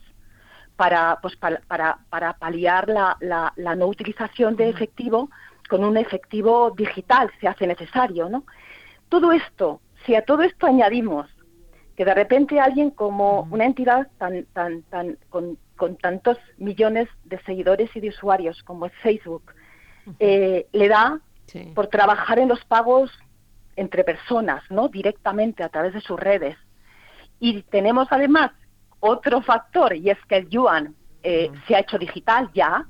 [0.76, 5.30] para, pues, para, para, paliar la, la no utilización de efectivo
[5.68, 8.44] con un efectivo digital, se hace necesario, ¿no?
[9.10, 11.28] Todo esto, si a todo esto añadimos
[11.96, 15.58] que de repente alguien como una entidad tan, tan, tan, con,
[15.98, 19.54] tantos millones de seguidores y de usuarios como es Facebook,
[20.20, 21.20] eh, le da
[21.74, 23.12] por trabajar en los pagos
[23.76, 24.90] entre personas, ¿no?
[24.90, 26.58] Directamente a través de sus redes.
[27.40, 28.52] Y tenemos además
[29.00, 32.86] otro factor, y es que el yuan eh, se ha hecho digital ya.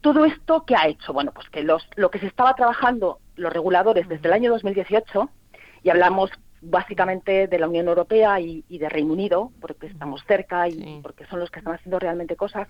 [0.00, 1.12] Todo esto, ¿qué ha hecho?
[1.12, 5.30] Bueno, pues que los, lo que se estaba trabajando los reguladores desde el año 2018,
[5.82, 6.30] y hablamos
[6.62, 11.40] básicamente de la Unión Europea y, de Reino Unido, porque estamos cerca y porque son
[11.40, 12.68] los que están haciendo realmente cosas.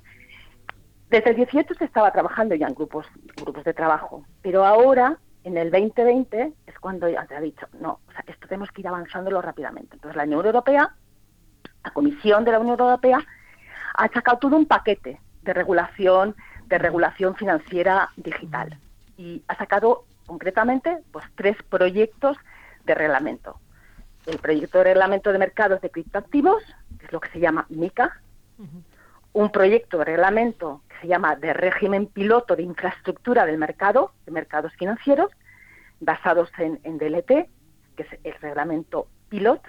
[1.08, 5.56] Desde el 18 se estaba trabajando ya en grupos, grupos de trabajo, pero ahora, en
[5.56, 8.88] el 2020, es cuando ya se ha dicho, no, o sea, esto tenemos que ir
[8.88, 9.96] avanzándolo rápidamente.
[9.96, 10.94] Entonces, la Unión Europea,
[11.82, 13.18] la Comisión de la Unión Europea,
[13.94, 18.78] ha sacado todo un paquete de regulación, de regulación financiera digital.
[19.16, 22.36] Y ha sacado concretamente pues tres proyectos
[22.90, 23.60] de reglamento
[24.26, 26.62] el proyecto de reglamento de mercados de criptoactivos,
[26.98, 28.20] que es lo que se llama MICA,
[29.32, 34.32] un proyecto de reglamento que se llama de régimen piloto de infraestructura del mercado, de
[34.32, 35.30] mercados financieros,
[36.00, 37.48] basados en, DLT,
[37.96, 39.62] que es el reglamento pilot,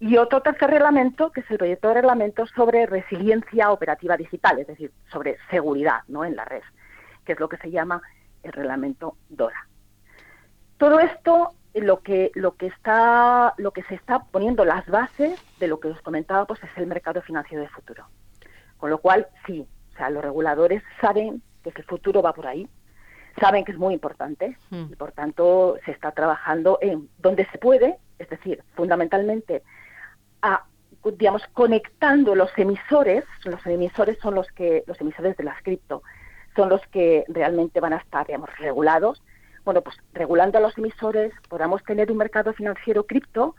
[0.00, 4.66] y otro tercer reglamento, que es el proyecto de reglamento sobre resiliencia operativa digital, es
[4.66, 6.24] decir, sobre seguridad ¿no?
[6.24, 6.62] en la red,
[7.24, 8.02] que es lo que se llama
[8.42, 9.68] el reglamento DORA.
[10.76, 15.68] Todo esto lo que lo que está lo que se está poniendo las bases de
[15.68, 18.06] lo que os comentaba pues es el mercado financiero de futuro
[18.78, 22.68] con lo cual sí o sea los reguladores saben que el futuro va por ahí
[23.40, 24.92] saben que es muy importante hmm.
[24.92, 29.62] y por tanto se está trabajando en donde se puede es decir fundamentalmente
[30.42, 30.64] a
[31.18, 36.04] digamos conectando los emisores los emisores son los que los emisores de las cripto
[36.54, 39.20] son los que realmente van a estar digamos regulados
[39.64, 43.56] bueno, pues regulando a los emisores podamos tener un mercado financiero cripto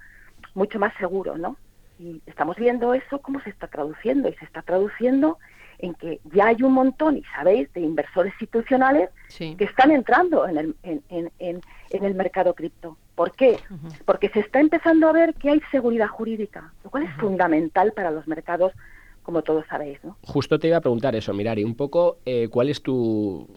[0.53, 1.57] mucho más seguro, ¿no?
[1.99, 5.37] Y estamos viendo eso cómo se está traduciendo y se está traduciendo
[5.79, 10.57] en que ya hay un montón, y sabéis, de inversores institucionales que están entrando en
[10.57, 12.97] el, en, en, en, el mercado cripto.
[13.15, 13.57] ¿Por qué?
[14.05, 18.11] Porque se está empezando a ver que hay seguridad jurídica, lo cual es fundamental para
[18.11, 18.71] los mercados
[19.23, 19.99] como todos sabéis.
[20.03, 20.17] ¿no?
[20.21, 23.47] Justo te iba a preguntar eso, Mirari, un poco eh, cuál es tu,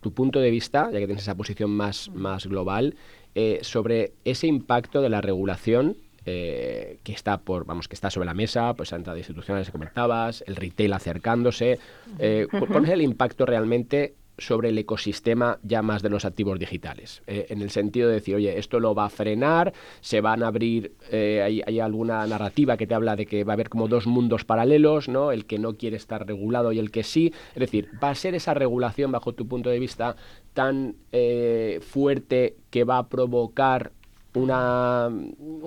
[0.00, 2.96] tu punto de vista, ya que tienes esa posición más, más global,
[3.34, 5.96] eh, sobre ese impacto de la regulación
[6.30, 10.44] eh, que está por vamos que está sobre la mesa, pues entrada institucionales que comentabas,
[10.46, 11.78] el retail acercándose.
[12.18, 17.22] Eh, ¿Cuál es el impacto realmente sobre el ecosistema ya más de los activos digitales,
[17.26, 20.46] eh, en el sentido de decir, oye, esto lo va a frenar, se van a
[20.46, 24.06] abrir, eh, hay, alguna narrativa que te habla de que va a haber como dos
[24.06, 25.32] mundos paralelos, ¿no?
[25.32, 28.34] El que no quiere estar regulado y el que sí, es decir, va a ser
[28.34, 30.16] esa regulación, bajo tu punto de vista,
[30.54, 33.92] tan eh, fuerte que va a provocar
[34.34, 35.10] una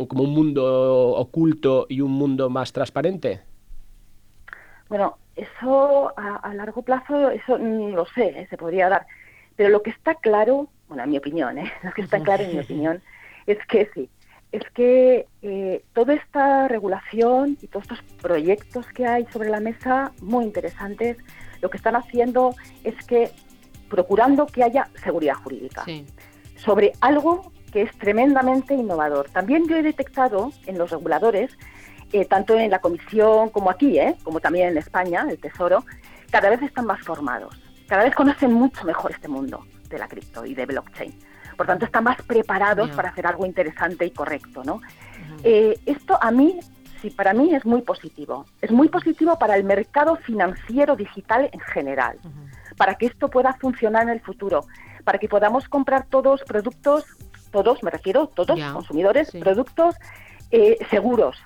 [0.07, 3.41] como un mundo oculto y un mundo más transparente?
[4.89, 8.47] Bueno, eso a, largo plazo, eso no lo sé, ¿eh?
[8.49, 9.05] se podría dar.
[9.55, 11.71] Pero lo que está claro, bueno, en mi opinión, ¿eh?
[11.83, 13.01] lo que está claro en mi opinión,
[13.47, 14.09] es que sí,
[14.51, 20.11] es que eh, toda esta regulación y todos estos proyectos que hay sobre la mesa,
[20.21, 21.17] muy interesantes,
[21.61, 23.31] lo que están haciendo es que
[23.89, 25.85] procurando que haya seguridad jurídica
[26.55, 29.29] sobre algo que es tremendamente innovador.
[29.29, 31.57] También yo he detectado en los reguladores
[32.13, 34.15] eh, tanto en la Comisión como aquí, ¿eh?
[34.23, 35.85] como también en España, el Tesoro,
[36.29, 37.55] cada vez están más formados,
[37.87, 41.13] cada vez conocen mucho mejor este mundo de la cripto y de blockchain.
[41.57, 44.63] Por tanto, están más preparados para hacer algo interesante y correcto.
[44.63, 44.81] ¿no?
[45.43, 46.59] Eh, esto a mí,
[47.01, 48.45] sí, para mí es muy positivo.
[48.61, 52.17] Es muy positivo para el mercado financiero digital en general,
[52.77, 54.65] para que esto pueda funcionar en el futuro,
[55.03, 57.05] para que podamos comprar todos productos,
[57.51, 59.95] todos, me refiero, todos, consumidores, productos
[60.51, 61.37] eh, seguros,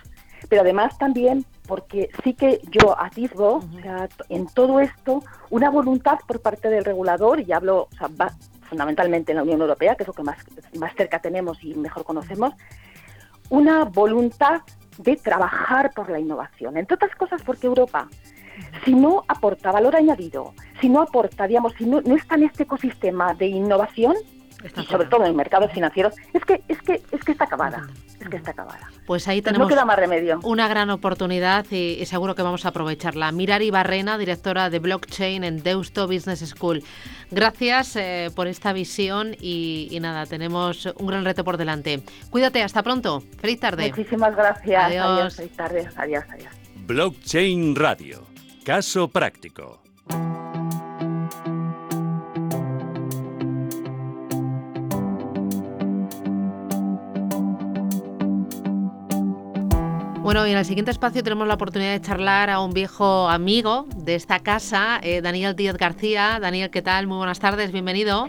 [0.50, 3.64] pero además también porque sí que yo atisbo
[4.30, 7.88] en todo esto una voluntad por parte del regulador, y hablo
[8.70, 10.38] fundamentalmente en la Unión Europea, que es lo que más,
[10.78, 12.54] más cerca tenemos y mejor conocemos,
[13.50, 14.62] una voluntad
[14.98, 16.78] de trabajar por la innovación.
[16.78, 18.08] Entre otras cosas porque Europa,
[18.84, 22.64] si no aporta valor añadido, si no aporta, digamos, si no, no está en este
[22.64, 24.16] ecosistema de innovación,
[24.64, 27.88] y sobre todo en mercados financieros, es que, es que, es que está acabada
[28.20, 28.90] es que está acabada.
[29.06, 30.40] Pues ahí tenemos no queda más remedio.
[30.44, 33.32] una gran oportunidad y, seguro que vamos a aprovecharla.
[33.32, 36.84] Mirari Barrena, directora de blockchain en Deusto Business School.
[37.32, 42.04] Gracias eh, por esta visión y, nada, tenemos un gran reto por delante.
[42.30, 43.24] Cuídate, hasta pronto.
[43.40, 43.90] Feliz tarde.
[43.90, 44.84] Muchísimas gracias.
[44.84, 45.06] Adiós.
[45.06, 45.90] adiós feliz tarde.
[45.96, 46.54] Adiós, adiós.
[46.88, 48.24] Blockchain Radio.
[48.64, 49.82] Caso práctico.
[60.26, 63.86] Bueno, y en el siguiente espacio tenemos la oportunidad de charlar a un viejo amigo
[63.96, 66.40] de esta casa, eh, Daniel Díaz García.
[66.42, 67.06] Daniel, ¿qué tal?
[67.06, 68.28] Muy buenas tardes, bienvenido.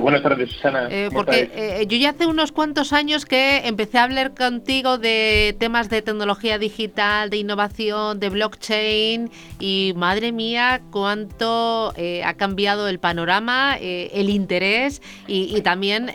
[0.00, 0.86] Buenas tardes, Susana.
[0.88, 5.56] Eh, porque eh, yo ya hace unos cuantos años que empecé a hablar contigo de
[5.58, 12.86] temas de tecnología digital, de innovación, de blockchain y madre mía, cuánto eh, ha cambiado
[12.86, 16.10] el panorama, el interés y, también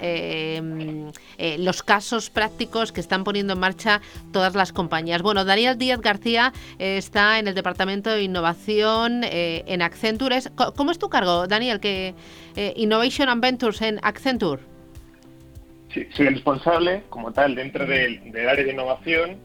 [1.57, 5.21] los casos prácticos que están poniendo en marcha todas las compañías.
[5.21, 10.39] Bueno, Daniel Díaz García está en el Departamento de Innovación en Accenture.
[10.75, 11.79] ¿Cómo es tu cargo, Daniel?
[11.79, 12.15] Que
[12.75, 13.43] Innovation and
[13.81, 14.61] en Accenture?
[15.93, 19.37] Sí, soy el responsable, como tal, dentro del, área de innovación,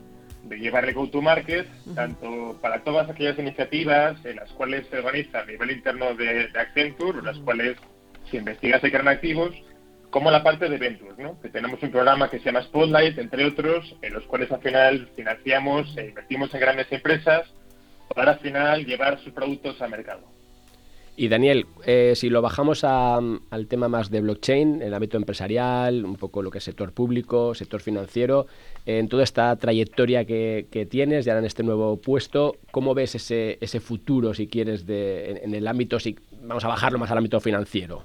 [0.43, 5.47] de llevar el go-to-market, tanto para todas aquellas iniciativas en las cuales se organiza a
[5.47, 7.77] nivel interno de, Accenture, las cuales
[8.31, 9.55] se investiga se crean activos,
[10.11, 11.41] como la parte de Ventures, ¿no?
[11.41, 15.09] que tenemos un programa que se llama Spotlight, entre otros, en los cuales al final
[15.17, 17.49] financiamos e invertimos en grandes empresas
[18.15, 20.34] para al final llevar sus productos al mercado.
[21.17, 26.17] Y Daniel, eh, si lo bajamos al tema más de blockchain, el ámbito empresarial, un
[26.17, 28.49] poco lo que es sector público, sector financiero,
[28.85, 33.79] en toda esta trayectoria que, tienes ya en este nuevo puesto, ¿cómo ves ese, ese
[33.79, 38.03] futuro, si quieres, de, en, el ámbito, si vamos a bajarlo más al ámbito financiero?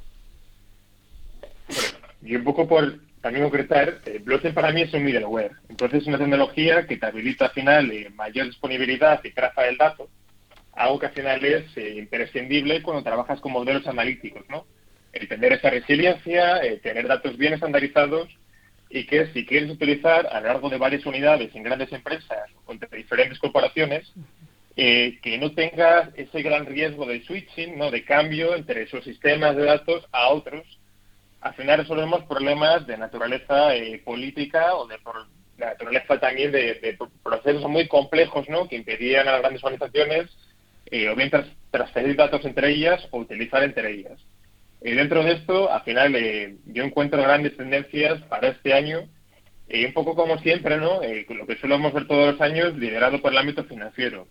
[2.21, 5.53] y un poco por también concretar, eh, blockchain para mí es un middleware.
[5.67, 9.77] Entonces es una tecnología que te habilita al final eh, mayor disponibilidad y traza del
[9.77, 10.09] dato
[10.79, 14.65] algo que al final es eh, imprescindible cuando trabajas con modelos analíticos, ¿no?
[15.11, 18.29] El esa resiliencia, tener datos bien estandarizados
[18.89, 22.71] y que si quieres utilizar a lo largo de varias unidades en grandes empresas o
[22.71, 24.11] entre diferentes corporaciones,
[24.75, 27.91] eh, que no tengas ese gran riesgo de switching, ¿no?
[27.91, 30.65] de cambio entre esos sistemas de datos a otros.
[31.41, 34.97] Al final resolvemos problemas de naturaleza eh, política o de,
[35.57, 38.67] naturaleza también de, de, procesos muy complejos ¿no?
[38.67, 40.29] que impedían a las grandes organizaciones
[40.91, 41.31] eh, o bien
[41.71, 44.19] transferir datos entre ellas o utilizar entre ellas.
[44.81, 49.01] Dentro de esto, al final, eh, yo encuentro grandes tendencias para este año,
[49.71, 51.03] un poco como siempre, ¿no?
[51.03, 54.27] Eh, lo que solemos ver todos los años, liderado por el ámbito financiero.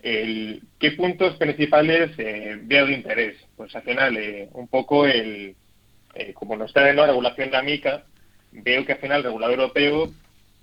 [0.00, 3.36] ¿Qué puntos principales veo de interés?
[3.56, 4.18] Pues al final,
[4.52, 5.56] un poco el,
[6.34, 8.04] como nos trae la regulación de AMICA,
[8.52, 10.12] veo que al final el regulador europeo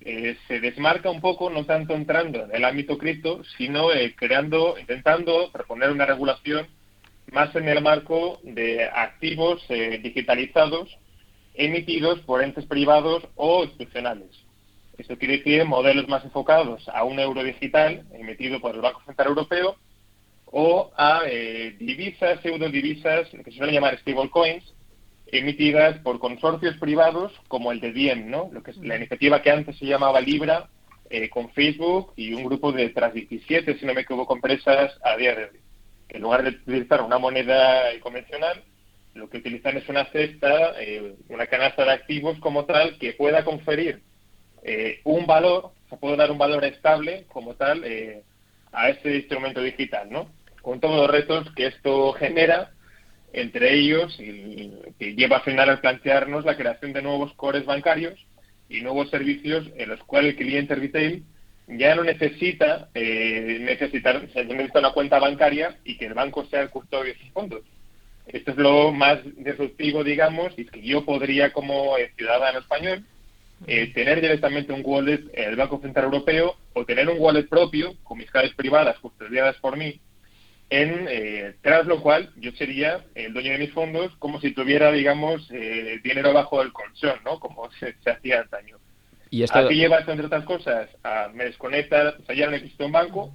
[0.04, 4.76] eh, se desmarca un poco, no tanto entrando en el ámbito cripto, sino eh, creando,
[4.78, 6.66] intentando proponer una regulación
[7.30, 10.88] más en el marco de activos eh, digitalizados
[11.54, 14.30] emitidos por entes privados o institucionales.
[14.98, 19.28] Esto quiere decir modelos más enfocados a un euro digital emitido por el Banco Central
[19.28, 19.76] Europeo
[20.46, 21.22] o a
[21.78, 24.64] divisas, pseudodivisas, que se suele llamar stablecoins,
[25.32, 28.50] emitidas por consorcios privados como el de Diem, ¿no?
[28.52, 30.68] Lo que es la iniciativa que antes se llamaba Libra,
[31.08, 35.16] eh, con Facebook y un grupo de tras 17, si no me equivoco, empresas a
[35.16, 35.60] día de hoy.
[36.10, 38.62] En lugar de utilizar una moneda convencional,
[39.14, 43.42] lo que utilizan es una cesta, eh, una canasta de activos como tal, que pueda
[43.42, 44.02] conferir
[44.62, 47.84] eh, un valor, o sea, puede dar un valor estable como tal
[48.72, 50.30] a este instrumento digital, ¿no?
[50.60, 52.70] Con todos los retos que esto genera
[53.32, 58.14] entre ellos que lleva a final a plantearnos la creación de nuevos cores bancarios
[58.68, 61.24] y nuevos servicios en los cuales el cliente retail
[61.68, 66.70] ya no necesita eh, necesitar, necesita una cuenta bancaria y que el banco sea el
[66.70, 67.62] custodio de sus fondos.
[68.26, 73.04] Esto es lo más disruptivo, digamos, y es que yo podría, como ciudadano español,
[73.66, 77.94] eh, tener directamente un wallet en el Banco Central Europeo o tener un wallet propio
[78.02, 80.00] con mis claves privadas custodiadas por mí
[80.72, 84.90] en, eh, tras lo cual yo sería el dueño de mis fondos como si tuviera,
[84.90, 87.38] digamos, eh, dinero bajo el colchón, ¿no?
[87.38, 88.78] Como se, hacía antaño.
[89.28, 89.58] ¿Y esto...
[89.58, 90.88] ¿A qué lleva esto, entre otras cosas?
[91.02, 93.34] A, me desconecta, o sea, ya no existe un banco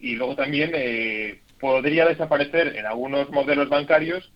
[0.00, 4.32] y luego también eh, podría desaparecer en algunos modelos bancarios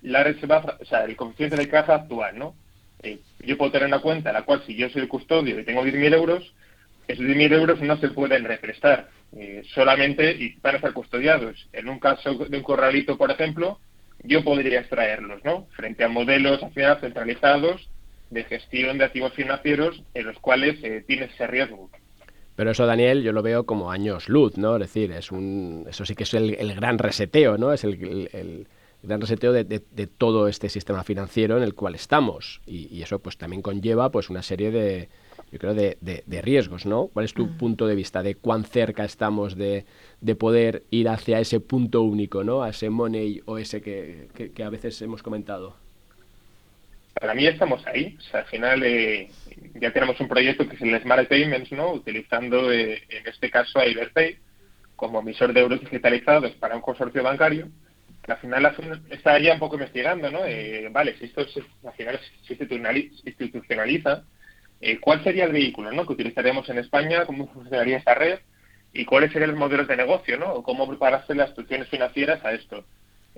[0.00, 2.54] la reserva, o sea, el coeficiente de caja actual, ¿no?
[3.42, 5.82] yo puedo tener una cuenta en la cual si yo soy el custodio y tengo
[5.82, 6.52] 10.000 euros,
[7.12, 11.68] esos 10.000 euros no se pueden represtar eh, solamente y van a estar custodiados.
[11.72, 13.78] En un caso de un corralito, por ejemplo,
[14.22, 15.66] yo podría extraerlos, ¿no?
[15.76, 17.88] Frente a modelos al centralizados
[18.30, 21.90] de gestión de activos financieros en los cuales eh, tiene ese riesgo.
[22.56, 24.76] Pero eso, Daniel, yo lo veo como años luz, ¿no?
[24.76, 27.72] Es decir, es un, eso sí que es el, gran reseteo, ¿no?
[27.72, 28.66] Es el,
[29.02, 29.80] gran reseteo de,
[30.18, 32.60] todo este sistema financiero en el cual estamos.
[32.66, 35.08] Y, y, eso pues también conlleva pues una serie de,
[35.52, 37.08] yo creo, de, de, riesgos, ¿no?
[37.08, 37.58] ¿Cuál es tu mm.
[37.58, 39.84] punto de vista de cuán cerca estamos de,
[40.20, 42.62] de, poder ir hacia ese punto único, ¿no?
[42.62, 45.76] A ese money o ese que, que, a veces hemos comentado.
[47.14, 48.16] Para mí estamos ahí.
[48.18, 49.28] O sea, al final eh,
[49.74, 51.92] ya tenemos un proyecto que es el Smart Payments, ¿no?
[51.92, 54.38] Utilizando eh, en este caso a Iberpay
[54.94, 57.68] como emisor de euros digitalizados para un consorcio bancario
[58.22, 58.76] que al final
[59.10, 60.44] está ya un poco investigando, ¿no?
[60.44, 62.52] Eh, vale, si esto al final se
[63.24, 64.24] institucionaliza,
[64.80, 66.06] eh, ¿cuál sería el vehículo ¿no?
[66.06, 67.26] que utilizaríamos en España?
[67.26, 68.38] ¿Cómo funcionaría esta red?
[68.92, 70.38] ¿Y cuáles serían los modelos de negocio?
[70.38, 70.52] ¿no?
[70.52, 72.84] ¿O cómo prepararse las instituciones financieras a esto?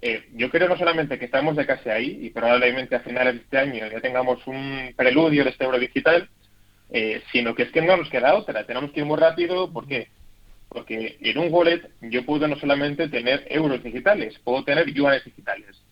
[0.00, 3.40] Eh, yo creo no solamente que estamos de casi ahí y probablemente a finales de
[3.40, 6.28] este año ya tengamos un preludio de este euro digital,
[6.90, 8.64] eh, sino que es que no nos queda otra.
[8.64, 9.70] Tenemos que ir muy rápido.
[9.72, 10.08] ¿Por qué?
[10.68, 15.82] Porque en un wallet yo puedo no solamente tener euros digitales, puedo tener yuanes digitales.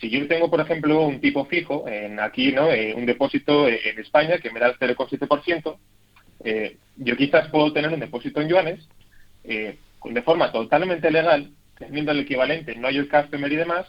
[0.00, 2.70] Si yo tengo, por ejemplo, un tipo fijo, en aquí, ¿no?
[2.70, 5.76] Eh, un depósito en España que me da el 0,7%,
[6.44, 8.88] eh, yo quizás puedo tener un depósito en yuanes
[9.44, 13.86] eh, de forma totalmente legal, teniendo el equivalente, no hay el customer y demás,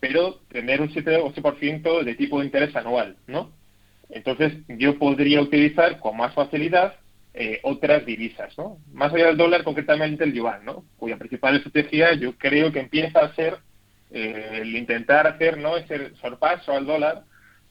[0.00, 3.52] pero tener un 7 o 8% de tipo de interés anual, ¿no?
[4.08, 6.94] Entonces, yo podría utilizar con más facilidad
[7.34, 8.78] eh, otras divisas, ¿no?
[8.92, 10.84] Más allá del dólar, concretamente el yuan, ¿no?
[10.96, 13.58] Cuya principal estrategia yo creo que empieza a ser
[14.10, 15.76] eh, el intentar hacer, ¿no?
[15.76, 17.24] Ese sorpaso al dólar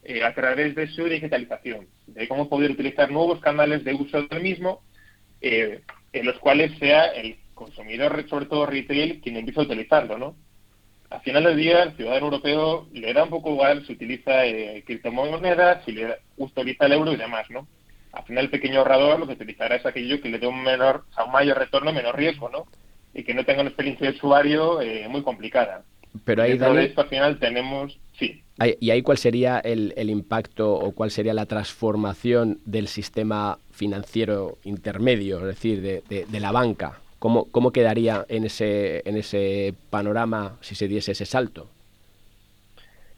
[0.04, 4.42] eh, a través de su digitalización, de cómo poder utilizar nuevos canales de uso del
[4.42, 4.82] mismo,
[5.42, 10.36] en los cuales sea el consumidor, sobre todo retail, quien empieza a utilizarlo, ¿no?
[11.12, 14.42] Al final del día, el ciudadano europeo le da un poco igual si utiliza
[14.86, 17.68] criptomonedas, si le utiliza el euro y demás, ¿no?
[18.16, 21.06] al final el pequeño ahorrador lo que utilizará es aquello que le dé un menor,
[21.24, 22.66] un mayor retorno, menos riesgo, ¿no?
[23.14, 25.84] Y que no tenga una experiencia de usuario eh, muy complicada.
[26.24, 28.42] Pero ahí, esto al final tenemos, sí.
[28.80, 35.40] ¿Y ahí cuál sería el, impacto o cuál sería la transformación del sistema financiero intermedio,
[35.40, 37.02] es decir, de, de, la banca?
[37.20, 41.70] ¿Cómo, ¿Cómo quedaría en ese, en ese panorama si se diese ese salto?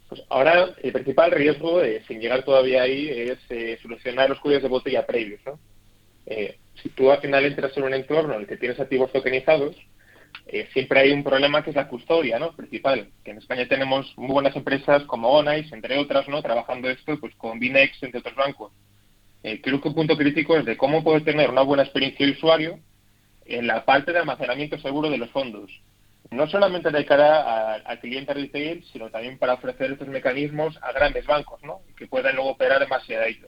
[0.10, 4.64] Pues ahora el principal riesgo, eh, sin llegar todavía ahí, es eh, solucionar los cuellos
[4.64, 5.42] de botella previos.
[5.46, 5.60] ¿no?
[6.26, 9.76] Eh, si tú al final entras en un entorno en el que tienes activos tokenizados,
[10.74, 12.56] siempre hay un problema que es la custodia ¿no?
[12.56, 16.42] principal, que en España tenemos muy buenas empresas como Onais, entre otras, ¿no?
[16.42, 18.72] trabajando esto pues con Binex, entre otros bancos.
[19.42, 22.80] creo que un punto crítico es de cómo poder tener una buena experiencia de usuario
[23.46, 25.70] en la parte de almacenamiento seguro de los fondos
[26.32, 31.26] no solamente de cara al cliente retail, sino también para ofrecer estos mecanismos a grandes
[31.26, 31.82] bancos, ¿no?
[31.98, 33.48] que puedan luego operar demasiado de ello.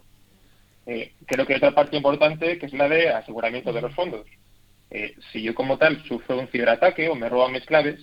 [0.86, 4.26] Eh, creo que hay otra parte importante que es la de aseguramiento de los fondos.
[4.92, 8.00] Eh, si yo como tal sufro un ciberataque o me roban mis claves,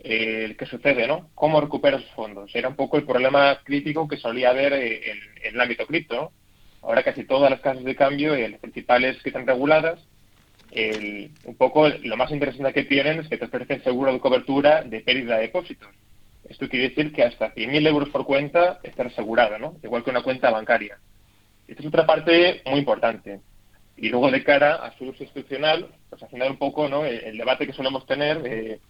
[0.00, 1.06] eh, ¿qué sucede?
[1.06, 1.30] no?
[1.34, 2.50] ¿Cómo recupero esos fondos?
[2.54, 6.32] Era un poco el problema crítico que solía haber en, el ámbito cripto.
[6.82, 10.00] Ahora casi todas las casas de cambio, las principales que están reguladas,
[10.72, 15.00] un poco lo más interesante que tienen es que te ofrecen seguro de cobertura de
[15.00, 15.88] pérdida de depósitos.
[16.48, 19.76] Esto quiere decir que hasta 100.000 euros por cuenta está asegurado, ¿no?
[19.82, 20.98] Igual que una cuenta bancaria.
[21.66, 23.40] Esta es otra parte muy importante.
[23.96, 27.04] Y luego de cara a su uso institucional, pues al final un poco, ¿no?
[27.04, 28.80] El, debate que solemos tener eh,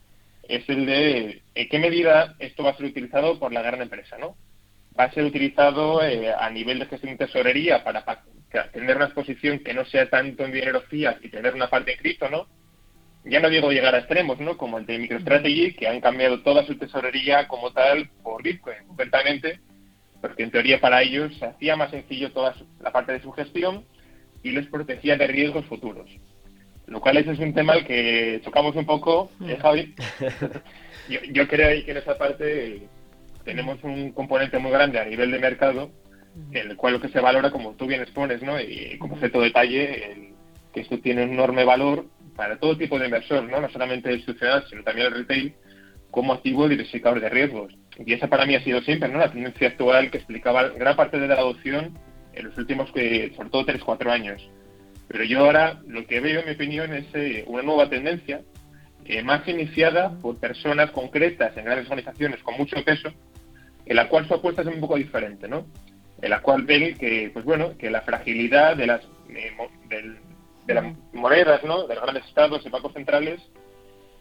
[0.49, 4.19] es el de en qué medida esto va a ser utilizado por la gran empresa,
[4.19, 4.37] ¿no?
[4.99, 8.05] Va a ser utilizado eh, a nivel de gestión de tesorería para
[8.73, 11.99] tener una exposición que no sea tanto en dinero fiat y tener una parte en
[11.99, 12.49] cripto, ¿no?
[13.25, 14.57] Ya no digo llegar a extremos, ¿no?
[14.57, 19.61] Como el de MicroStrategy, que han cambiado toda su tesorería como tal por Bitcoin, concretamente,
[20.21, 23.85] porque en teoría para ellos se hacía más sencillo toda la parte de su gestión
[24.47, 26.09] y les protegía de riesgos futuros.
[26.87, 29.95] Lo cual ese es un tema al que tocamos un poco, ¿eh, Javi?
[31.09, 32.83] yo, yo creo que en esa parte
[33.45, 35.91] tenemos un componente muy grande a nivel de mercado
[36.53, 38.61] en el cual lo que se valora, como tú bien expones, ¿no?
[38.61, 40.33] y como cierto detalle,
[40.73, 42.07] que esto tiene un enorme valor
[42.37, 45.55] para todo tipo de inversor, no, no solamente el institucional, sino también el retail,
[46.11, 47.75] como activo diversificador de riesgos.
[48.05, 49.19] Y esa para mí ha sido siempre ¿no?
[49.19, 51.99] la tendencia actual que explicaba gran parte de la adopción
[52.37, 54.49] en los últimos, que, sobre todo, 3-4 años.
[55.09, 58.43] Pero yo ahora lo que veo, en mi opinión, es eh, una nueva tendencia,
[59.05, 63.11] eh, más iniciada por personas concretas en grandes organizaciones con mucho peso,
[63.85, 65.67] en la cual su apuesta es un poco diferente, ¿no?
[66.21, 69.53] en la cual ven que, pues bueno, que la fragilidad de las, eh,
[70.67, 71.87] de las monedas, ¿no?
[71.87, 73.41] de los grandes estados y bancos centrales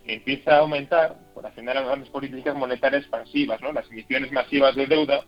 [0.06, 3.72] empieza a aumentar por hacer las grandes políticas monetarias expansivas, ¿no?
[3.72, 5.26] las emisiones masivas de deuda,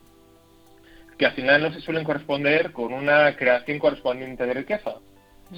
[1.18, 4.96] que al final no se suelen corresponder con una creación correspondiente de riqueza,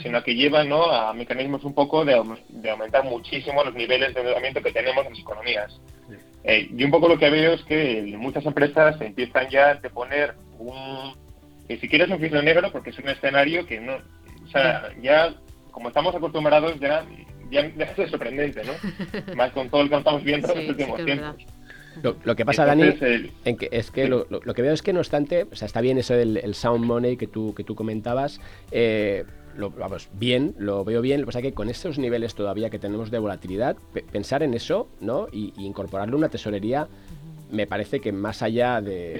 [0.01, 0.85] sino que llevan ¿no?
[0.85, 5.11] a mecanismos un poco de, de, aumentar muchísimo los niveles de endeudamiento que tenemos en
[5.11, 5.79] las economías.
[6.43, 10.35] Eh, y un poco lo que veo es que muchas empresas empiezan ya a poner
[10.57, 11.15] un,
[11.67, 15.33] ni siquiera es un cisne negro porque es un escenario que no, o sea, ya
[15.71, 17.05] como estamos acostumbrados ya,
[17.51, 19.35] ya, es sorprendente, ¿no?
[19.35, 21.35] Más con todo lo que estamos viendo en los últimos tiempos.
[22.01, 22.93] Lo, que pasa, Dani,
[23.45, 25.97] en que, es que lo, que veo es que no obstante, o sea, está bien
[25.97, 28.39] eso del el sound money que tú, que tú comentabas,
[28.71, 29.25] eh,
[29.55, 31.21] lo, vamos, bien, lo veo bien.
[31.21, 33.75] Lo que pasa es que con estos niveles todavía que tenemos de volatilidad,
[34.11, 35.27] pensar en eso, ¿no?
[35.31, 36.87] Y, y incorporarle una tesorería
[37.51, 39.19] me parece que más allá de,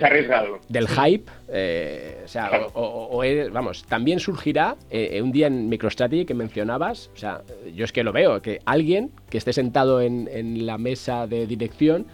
[0.68, 6.34] del hype, eh, o sea, o, vamos, también surgirá eh, un día en MicroStrategy que
[6.34, 7.42] mencionabas, o sea,
[7.74, 11.48] yo es que lo veo, que alguien que esté sentado en, en la mesa de
[11.48, 12.06] dirección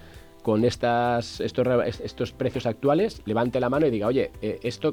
[0.46, 1.68] con estas, estos,
[2.04, 4.92] estos precios actuales, levante la mano y diga, oye, eh, esto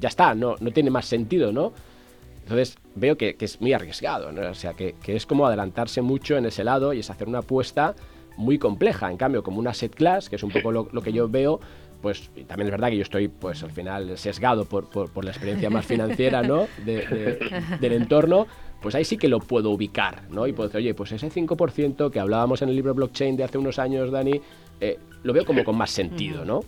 [0.00, 1.74] ya está, no, no tiene más sentido, ¿no?
[2.44, 4.48] Entonces veo que, es muy arriesgado, ¿no?
[4.48, 7.40] o sea, que, que es como adelantarse mucho en ese lado y es hacer una
[7.40, 7.94] apuesta
[8.38, 9.10] muy compleja.
[9.10, 11.60] En cambio, como una set class, que es un poco lo, que yo veo,
[12.00, 15.68] pues también es verdad que yo estoy, pues al final, sesgado por, por, la experiencia
[15.68, 16.66] más financiera, ¿no?
[16.86, 18.46] del entorno,
[18.80, 20.46] pues ahí sí que lo puedo ubicar, ¿no?
[20.46, 23.58] Y puedo decir, oye, pues ese 5% que hablábamos en el libro blockchain de hace
[23.58, 24.40] unos años, Dani,
[24.80, 26.60] eh, lo veo como con más sentido, ¿no?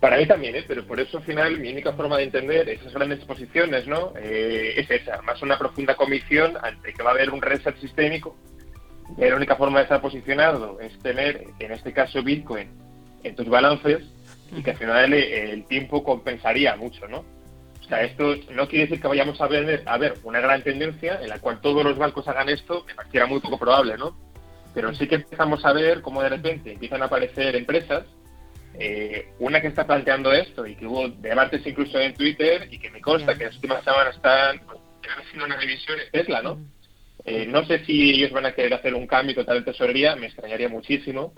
[0.00, 0.64] Para mí también, ¿eh?
[0.66, 4.12] pero por eso al final mi única forma de entender esas grandes posiciones ¿no?
[4.16, 8.36] Eh, es esa, más una profunda comisión ante que va a haber un reset sistémico
[9.18, 12.68] la única forma de estar posicionado es tener, en este caso, Bitcoin
[13.22, 14.02] en tus balances
[14.50, 17.24] y que al final el, tiempo compensaría mucho, ¿no?
[17.80, 21.20] O sea, esto no quiere decir que vayamos a ver, a ver una gran tendencia
[21.20, 24.16] en la cual todos los bancos hagan esto, me pareciera muy poco probable, ¿no?
[24.74, 28.04] Pero sí que empezamos a ver cómo de repente empiezan a aparecer empresas,
[28.78, 32.90] eh, una que está planteando esto y que hubo debates incluso en Twitter y que
[32.90, 34.60] me consta que las últimas semanas están
[35.18, 36.58] haciendo una revisión es Tesla, ¿no?
[37.24, 40.26] Eh, no sé si ellos van a querer hacer un cambio total de tesorería, me
[40.26, 41.34] extrañaría muchísimo,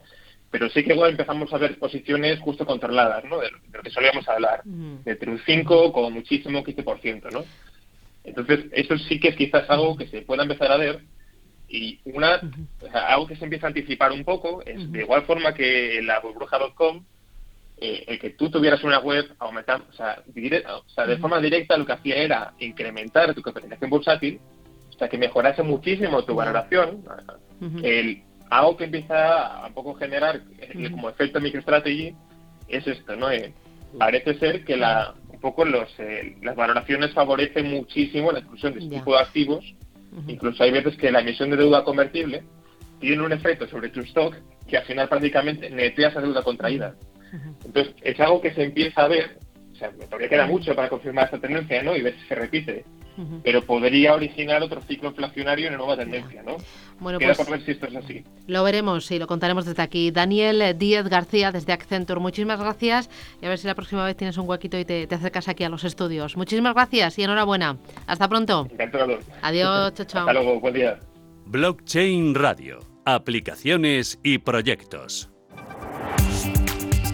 [0.51, 3.41] pero sí que igual empezamos a ver posiciones justo controladas, ¿no?
[3.41, 7.45] De, lo que solíamos hablar, de entre un 5 como muchísimo 15%, ¿no?
[8.22, 11.01] Entonces, eso sí que es quizás algo que se pueda empezar a ver
[11.69, 12.41] y una,
[12.93, 17.05] algo que se empieza a anticipar un poco es de igual forma que la burbuja.com,
[17.79, 21.77] eh, el que tú tuvieras una web aumentar, o sea, o sea de forma directa
[21.77, 24.41] lo que hacía era incrementar tu capitalización bursátil
[24.95, 27.05] o sea, que mejorase muchísimo tu valoración,
[27.83, 32.15] el, algo que empieza a un poco generar eh, como efecto MicroStrategy
[32.69, 33.31] es esto, ¿no?
[33.31, 33.53] Eh,
[33.99, 38.81] parece ser que la, un poco los, eh, las valoraciones favorecen muchísimo la inclusión de
[38.81, 39.75] este tipo de activos.
[40.29, 42.45] Incluso hay veces que la emisión de deuda convertible
[43.01, 44.37] tiene un efecto sobre tu stock
[44.69, 46.95] que al final prácticamente netea esa deuda contraída.
[47.65, 49.39] Entonces, es algo que se empieza a ver,
[49.73, 51.97] o sea, todavía queda mucho para confirmar esta tendencia, ¿no?
[51.97, 52.85] Y ver si se repite
[53.43, 56.57] pero podría originar otro ciclo inflacionario en una nueva tendencia, ¿no?
[57.01, 58.25] Bueno, pues por ver si esto es así.
[58.47, 60.11] Lo veremos y lo contaremos desde aquí.
[60.11, 63.11] Daniel Díez García, desde Accenture, muchísimas gracias
[63.41, 65.69] y a ver si la próxima vez tienes un huequito y te, acercas aquí a
[65.69, 66.37] los estudios.
[66.37, 67.77] Muchísimas gracias y enhorabuena.
[68.07, 68.69] Hasta pronto.
[68.71, 69.19] Encantado.
[69.43, 70.21] Adiós, chao, chao.
[70.23, 70.99] Hasta luego, buen día.
[71.47, 75.31] Blockchain Radio, aplicaciones y proyectos.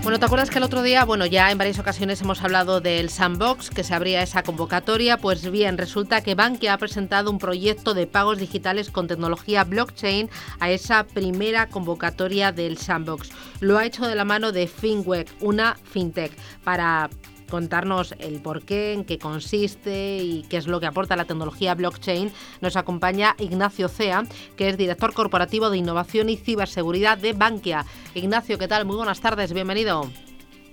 [0.02, 3.10] Bueno, ¿te acuerdas que el otro día, bueno, ya en varias ocasiones hemos hablado del
[3.10, 5.18] sandbox, que se abría esa convocatoria?
[5.18, 10.30] Pues bien, resulta que Bankia ha presentado un proyecto de pagos digitales con tecnología blockchain
[10.58, 13.30] a esa primera convocatoria del sandbox.
[13.60, 16.32] Lo ha hecho de la mano de FinWeb, una fintech,
[16.64, 17.10] para
[17.50, 21.74] contarnos el por qué, en qué consiste y qué es lo que aporta la tecnología
[21.74, 22.32] blockchain,
[22.62, 24.22] nos acompaña Ignacio Cea,
[24.56, 27.84] que es director corporativo de innovación y ciberseguridad de Bankia.
[28.14, 28.86] Ignacio, ¿qué tal?
[28.86, 30.08] Muy buenas tardes, bienvenido.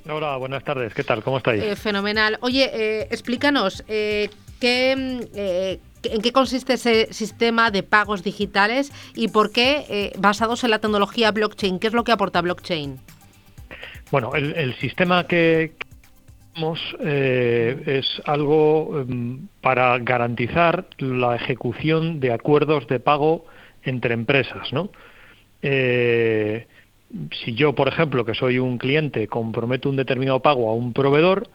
[0.10, 1.22] Hola, buenas tardes, ¿qué tal?
[1.22, 1.62] ¿Cómo estáis?
[1.62, 2.38] Eh, fenomenal.
[2.42, 9.52] Oye, eh, explícanos, eh, ¿qué, ¿En qué consiste ese sistema de pagos digitales y por
[9.52, 11.80] qué basados en la tecnología blockchain?
[11.80, 12.98] ¿Qué es lo que aporta blockchain?
[14.10, 15.74] Bueno, el sistema que,
[17.00, 23.46] eh, es algo em, para garantizar la ejecución de acuerdos de pago
[23.84, 24.90] entre empresas, ¿no?
[25.62, 26.68] Eh,
[27.44, 31.48] si yo, por ejemplo, que soy un cliente, comprometo un determinado pago a un proveedor,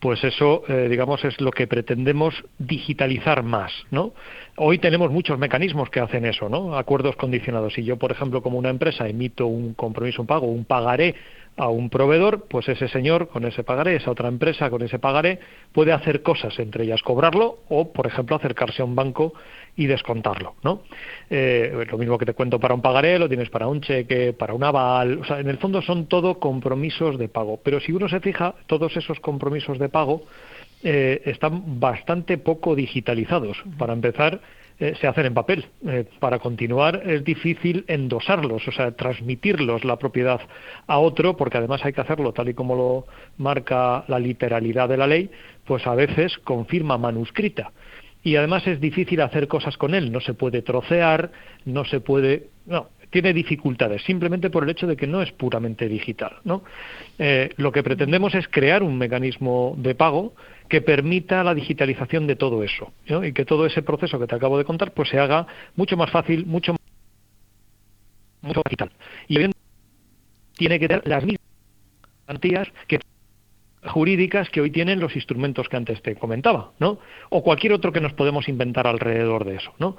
[0.00, 4.12] pues eso, eh, digamos, es lo que pretendemos digitalizar más, ¿no?
[4.56, 6.76] Hoy tenemos muchos mecanismos que hacen eso, ¿no?
[6.76, 7.74] Acuerdos condicionados.
[7.74, 11.14] Si yo, por ejemplo, como una empresa emito un compromiso, un pago, un pagaré
[11.56, 15.38] a un proveedor, pues ese señor con ese pagaré, esa otra empresa con ese pagaré,
[15.72, 19.34] puede hacer cosas, entre ellas cobrarlo o, por ejemplo, acercarse a un banco
[19.76, 20.82] y descontarlo, ¿no?
[21.30, 24.54] Eh, lo mismo que te cuento para un pagaré, lo tienes para un cheque, para
[24.54, 27.60] un aval, o sea, en el fondo son todo compromisos de pago.
[27.62, 30.22] Pero si uno se fija, todos esos compromisos de pago
[30.82, 33.62] eh, están bastante poco digitalizados.
[33.78, 34.40] Para empezar,
[34.80, 35.66] eh, se hacen en papel.
[35.86, 40.40] Eh, para continuar es difícil endosarlos, o sea, transmitirlos la propiedad
[40.86, 43.06] a otro, porque además hay que hacerlo tal y como lo
[43.38, 45.30] marca la literalidad de la ley,
[45.64, 47.72] pues a veces con firma manuscrita.
[48.24, 51.30] Y además es difícil hacer cosas con él, no se puede trocear,
[51.66, 52.48] no se puede...
[52.66, 56.32] No, tiene dificultades, simplemente por el hecho de que no es puramente digital.
[56.42, 56.64] ¿no?
[57.16, 60.34] Eh, lo que pretendemos es crear un mecanismo de pago
[60.68, 64.58] que permita la digitalización de todo eso y que todo ese proceso que te acabo
[64.58, 65.46] de contar pues se haga
[65.76, 66.80] mucho más fácil, mucho más
[68.42, 68.90] mucho digital.
[69.28, 69.38] Y
[70.56, 71.40] tiene que tener las mismas
[72.26, 73.00] garantías que
[73.86, 76.98] jurídicas que hoy tienen los instrumentos que antes te comentaba, ¿no?
[77.30, 79.96] O cualquier otro que nos podemos inventar alrededor de eso, ¿no?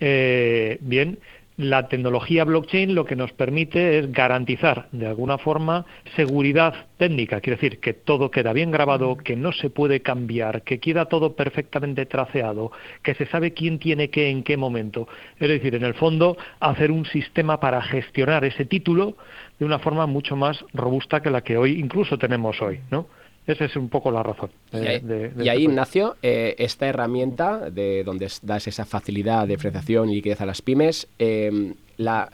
[0.00, 1.18] Eh, bien,
[1.56, 7.56] la tecnología blockchain lo que nos permite es garantizar de alguna forma seguridad técnica, quiere
[7.56, 12.04] decir que todo queda bien grabado, que no se puede cambiar, que queda todo perfectamente
[12.04, 15.08] traceado, que se sabe quién tiene qué en qué momento.
[15.38, 19.16] Es decir, en el fondo, hacer un sistema para gestionar ese título
[19.58, 23.06] de una forma mucho más robusta que la que hoy incluso tenemos hoy, ¿no?
[23.46, 24.50] Esa es un poco la razón.
[24.72, 30.16] y ahí, este Ignacio, eh, esta herramienta de donde das esa facilidad de diferenciación y
[30.16, 32.28] liquidez a las pymes, eh, ¿la,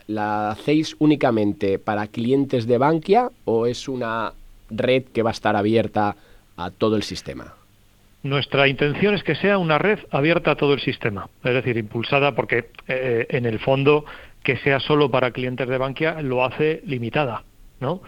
[0.51, 4.33] hacéis únicamente para clientes de Bankia o es una
[4.71, 6.17] red que va a estar abierta
[6.57, 7.55] a todo el sistema?
[8.23, 12.35] Nuestra intención es que sea una red abierta a todo el sistema, es decir, impulsada
[12.35, 14.05] porque eh, en el fondo
[14.45, 17.43] que sea solo para clientes de Bankia lo hace limitada,
[17.81, 18.01] ¿no?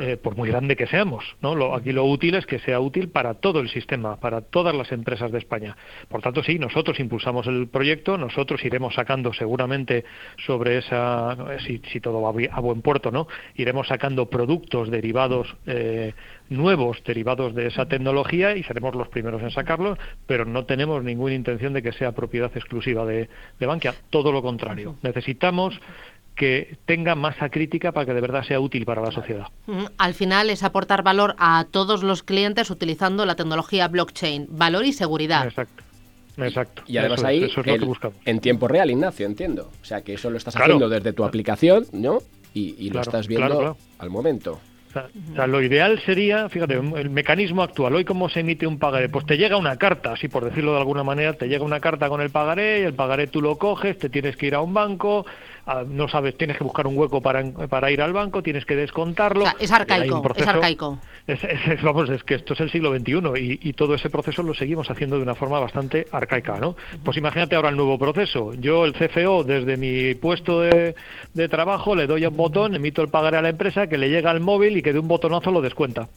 [0.00, 1.24] Eh, por muy grande que seamos.
[1.40, 1.54] ¿no?
[1.54, 4.92] Lo, aquí lo útil es que sea útil para todo el sistema, para todas las
[4.92, 5.76] empresas de España.
[6.08, 10.04] Por tanto, sí, nosotros impulsamos el proyecto, nosotros iremos sacando seguramente
[10.46, 13.26] sobre esa, si, si todo va a buen puerto, ¿no?
[13.56, 16.14] iremos sacando productos derivados eh,
[16.48, 21.34] nuevos derivados de esa tecnología y seremos los primeros en sacarlos, pero no tenemos ninguna
[21.34, 23.28] intención de que sea propiedad exclusiva de,
[23.58, 23.94] de Bankia.
[24.10, 24.96] Todo lo contrario.
[25.02, 25.80] Necesitamos
[26.34, 29.46] que tenga masa crítica para que de verdad sea útil para la sociedad.
[29.98, 34.92] Al final es aportar valor a todos los clientes utilizando la tecnología blockchain, valor y
[34.92, 35.46] seguridad.
[35.46, 35.84] Exacto.
[36.38, 36.82] Exacto.
[36.86, 37.46] Y además ahí,
[38.24, 39.70] en tiempo real, Ignacio, entiendo.
[39.82, 42.18] O sea, que eso lo estás haciendo desde tu aplicación, ¿no?
[42.54, 44.60] Y, lo estás viendo al momento.
[44.94, 47.94] O sea, lo ideal sería, fíjate, el mecanismo actual.
[47.94, 49.08] Hoy, ¿cómo se emite un pagaré?
[49.08, 52.08] Pues te llega una carta, así por decirlo de alguna manera, te llega una carta
[52.08, 54.74] con el pagaré, y el pagaré tú lo coges, te tienes que ir a un
[54.74, 55.24] banco,
[55.86, 59.44] no sabes, tienes que buscar un hueco para, para ir al banco, tienes que descontarlo.
[59.58, 60.98] es arcaico, es arcaico.
[61.26, 61.40] Es,
[61.82, 64.90] vamos, es que esto es el siglo XXI y, y, todo ese proceso lo seguimos
[64.90, 66.74] haciendo de una forma bastante arcaica, ¿no?
[67.04, 68.52] Pues imagínate ahora el nuevo proceso.
[68.54, 70.96] Yo, el CFO, desde mi puesto de,
[71.32, 74.10] de trabajo, le doy a un botón, emito el pagaré a la empresa, que le
[74.10, 76.08] llega al móvil y que de un botonazo lo descuenta.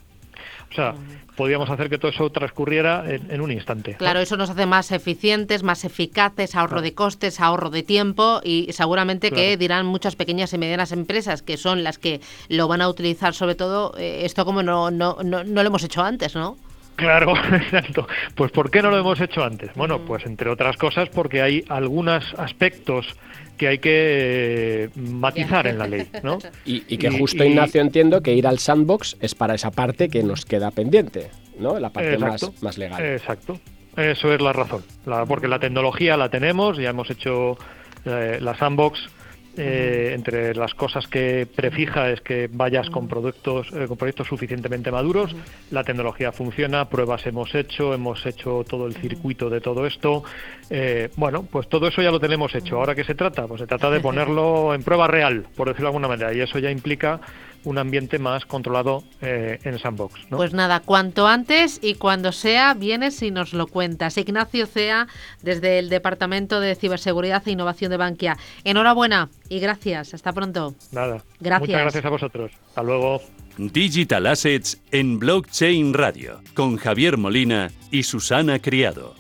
[0.72, 0.94] O sea,
[1.36, 3.96] podríamos hacer que todo eso transcurriera en, un instante.
[3.96, 8.68] Claro, eso nos hace más eficientes, más eficaces, ahorro de costes, ahorro de tiempo y
[8.72, 12.90] seguramente que dirán muchas pequeñas y medianas empresas que son las que lo van a
[12.90, 16.58] utilizar sobre todo, eh, esto como no, no, no, no lo hemos hecho antes, ¿no?
[16.96, 18.08] Claro, exacto.
[18.36, 19.72] Pues ¿por qué no lo hemos hecho antes?
[19.76, 23.16] Bueno, pues entre otras cosas porque hay algunos aspectos
[23.58, 26.40] que hay que matizar en la ley, ¿no?
[26.66, 30.46] Y, que justo, Ignacio, entiendo que ir al sandbox es para esa parte que nos
[30.46, 31.30] queda pendiente,
[31.60, 31.80] ¿no?
[31.80, 33.04] La parte más, más legal.
[33.04, 33.60] Exacto.
[33.98, 34.84] Eso es la razón.
[35.28, 37.58] porque la tecnología la tenemos, ya hemos hecho
[38.06, 39.10] eh, la sandbox
[39.58, 44.92] eh, entre las cosas que prefija es que vayas con productos eh, con proyectos suficientemente
[44.92, 45.36] maduros.
[45.72, 50.24] La tecnología funciona, pruebas hemos hecho, hemos hecho todo el circuito de todo esto.
[50.70, 52.78] Eh, bueno, pues todo eso ya lo tenemos hecho.
[52.78, 55.90] Ahora qué se trata, pues se trata de ponerlo en prueba real, por decirlo de
[55.90, 57.22] alguna manera, y eso ya implica
[57.66, 60.22] un ambiente más controlado eh, en Sandbox.
[60.30, 64.18] Pues nada, cuanto antes y cuando sea, vienes y nos lo cuentas.
[64.18, 65.08] Ignacio Cea,
[65.42, 68.38] desde el Departamento de Ciberseguridad e Innovación de Bankia.
[68.64, 70.14] Enhorabuena y gracias.
[70.14, 70.76] Hasta pronto.
[70.92, 71.24] Nada.
[71.40, 71.70] Gracias.
[71.70, 72.52] Muchas gracias a vosotros.
[72.68, 73.22] Hasta luego.
[73.58, 79.16] Digital Assets en Blockchain Radio, con Javier Molina y Susana Criado.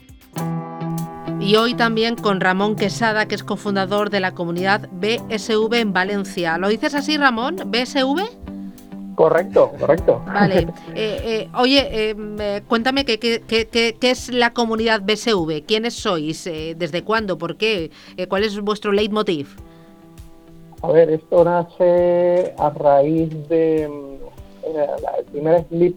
[1.45, 6.57] Y hoy también con Ramón Quesada, que es cofundador de la comunidad BSV en Valencia.
[6.57, 7.57] ¿Lo dices así, Ramón?
[7.67, 9.13] ¿BSV?
[9.13, 10.23] Correcto, correcto.
[10.25, 10.65] Vale.
[10.95, 17.03] Eh, eh, oye, eh, cuéntame qué, qué, qué, es la comunidad BSV, quiénes sois, desde
[17.03, 17.91] cuándo, por qué,
[18.27, 19.55] cuál es vuestro leitmotiv.
[20.81, 25.95] A ver, esto nace a raíz de el primer split,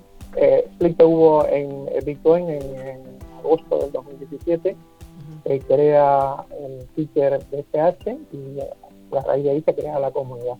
[0.75, 3.01] split que hubo en Bitcoin en, en
[3.39, 4.77] agosto del 2017
[5.49, 8.61] se crea el ticker BCH y
[9.17, 10.57] a raíz de ahí se crea la comunidad.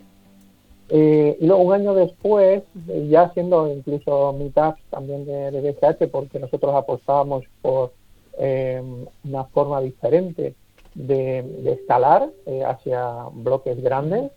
[0.89, 6.39] Eh, y luego un año después, eh, ya siendo incluso mitad también de, de, porque
[6.39, 7.93] nosotros apostábamos por
[8.39, 8.83] eh,
[9.25, 10.55] una forma diferente
[10.95, 12.31] de, escalar
[12.67, 14.33] hacia bloques grandes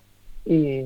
[0.45, 0.81] y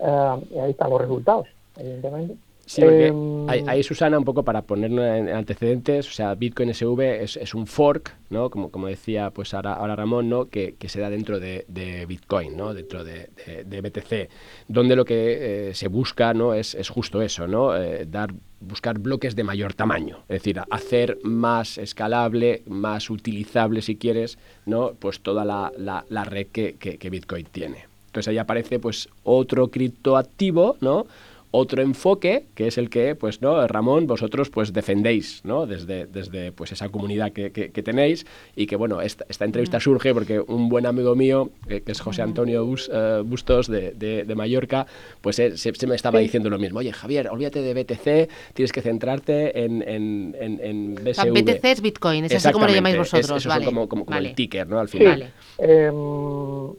[0.00, 2.34] ahí están los resultados, evidentemente.
[2.72, 7.22] Sí, porque em, ahí, Susana, un poco para ponerlo en antecedentes, o sea, Bitcoin SV
[7.22, 8.48] es, un fork, ¿no?
[8.48, 10.48] Como, como decía pues ahora, ahora Ramón, ¿no?
[10.48, 12.72] Que, se da dentro de, Bitcoin, ¿no?
[12.72, 13.28] Dentro de,
[13.66, 14.30] BTC,
[14.68, 16.54] donde lo que eh, se busca, ¿no?
[16.54, 17.76] Es, justo eso, ¿no?
[17.76, 23.96] Eh, dar buscar bloques de mayor tamaño, es decir, hacer más escalable, más utilizable, si
[23.96, 24.92] quieres, ¿no?
[24.98, 27.92] Pues toda la, la, red que, que Bitcoin tiene.
[28.06, 31.06] Entonces ahí aparece pues otro criptoactivo, ¿no?
[31.52, 33.66] Otro enfoque, que es el que, pues, ¿no?
[33.68, 35.66] Ramón, vosotros pues defendéis, ¿no?
[35.66, 38.26] Desde, desde pues esa comunidad que, tenéis
[38.56, 42.66] y que, bueno, esta, entrevista surge porque un buen amigo mío, que es José Antonio
[42.90, 44.86] eh, Bustos de, Mallorca,
[45.20, 46.78] pues se, me estaba diciendo lo mismo.
[46.78, 51.32] Oye, Javier, olvídate de BTC, tienes que centrarte en, en, en, BSV.
[51.32, 54.80] BTC es Bitcoin, es así como lo llamáis vosotros, es, como, como, el ticker, ¿no?
[54.80, 55.30] Al final.
[55.58, 55.94] Em,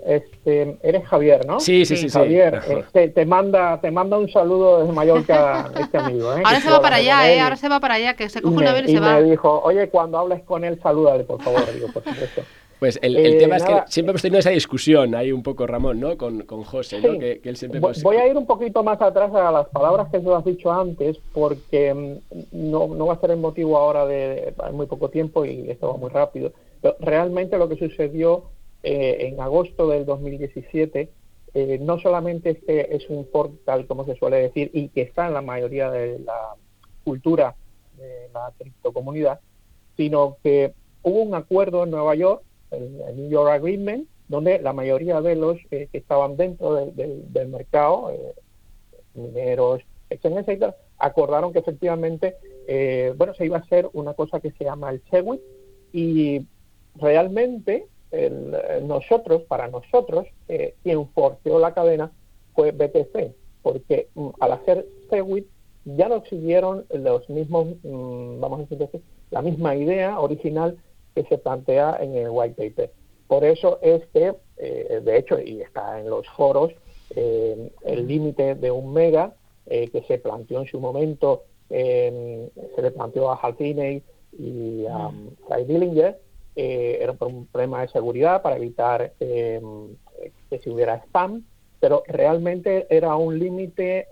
[0.05, 1.59] este, eres Javier, ¿no?
[1.59, 2.09] Sí, sí, sí.
[2.09, 2.59] Javier,
[2.95, 6.33] eh, te, manda, te manda un saludo desde Mallorca este amigo.
[6.33, 6.41] ¿eh?
[6.45, 7.39] Ahora se va para allá, ¿eh?
[7.39, 9.19] Ahora se va para allá, que se coge un avión y, se va.
[9.19, 11.61] Y me dijo, oye, cuando hables con él, salúdale, por favor.
[11.73, 12.43] Digo, por supuesto.
[12.83, 16.01] Pues el, el tema es que siempre hemos tenido esa discusión ahí un poco, Ramón,
[16.01, 16.17] ¿no?
[16.17, 17.17] Con, con José, ¿no?
[17.17, 17.79] Que, él siempre...
[17.79, 20.69] Pues, voy a ir un poquito más atrás a las palabras que tú has dicho
[20.69, 24.53] antes, porque mm, no, no va a ser el motivo ahora de...
[24.61, 26.51] Hay muy poco tiempo y esto va muy rápido.
[26.81, 28.43] Pero realmente lo que sucedió
[28.83, 31.07] eh, en agosto del 2017,
[31.53, 35.41] eh, no solamente es un portal, como se suele decir, y que está en la
[35.41, 36.55] mayoría de la
[37.03, 37.55] cultura
[37.97, 39.39] de la criptocomunidad,
[39.95, 40.73] sino que
[41.03, 42.41] hubo un acuerdo en Nueva York,
[42.71, 48.11] el, New York Agreement, donde la mayoría de los eh, que estaban dentro del, mercado,
[49.13, 52.35] mineros, etcétera, acordaron que efectivamente,
[53.15, 55.41] bueno, se iba a hacer una cosa que se llama el SEWIT
[55.91, 56.47] y
[56.95, 57.85] realmente
[58.83, 62.11] nosotros, para nosotros, eh, quien forceó la cadena
[62.53, 65.47] fue BTC, porque mm, al hacer Segwit
[65.85, 69.01] ya no siguieron los mismos, mm, vamos a decir
[69.31, 70.77] la misma idea original
[71.15, 72.91] que se plantea en el white paper.
[73.27, 76.71] Por eso es que, eh, de hecho, y está en los foros,
[77.15, 79.33] eh, el límite de un mega
[79.65, 83.55] que se planteó en su momento, se le planteó a Hal
[84.37, 85.09] y a
[85.49, 86.19] Guy Dillinger,
[86.55, 89.95] eh, era por un problema de seguridad para evitar em,
[90.49, 91.43] que si hubiera spam,
[91.79, 94.07] pero realmente era un límite,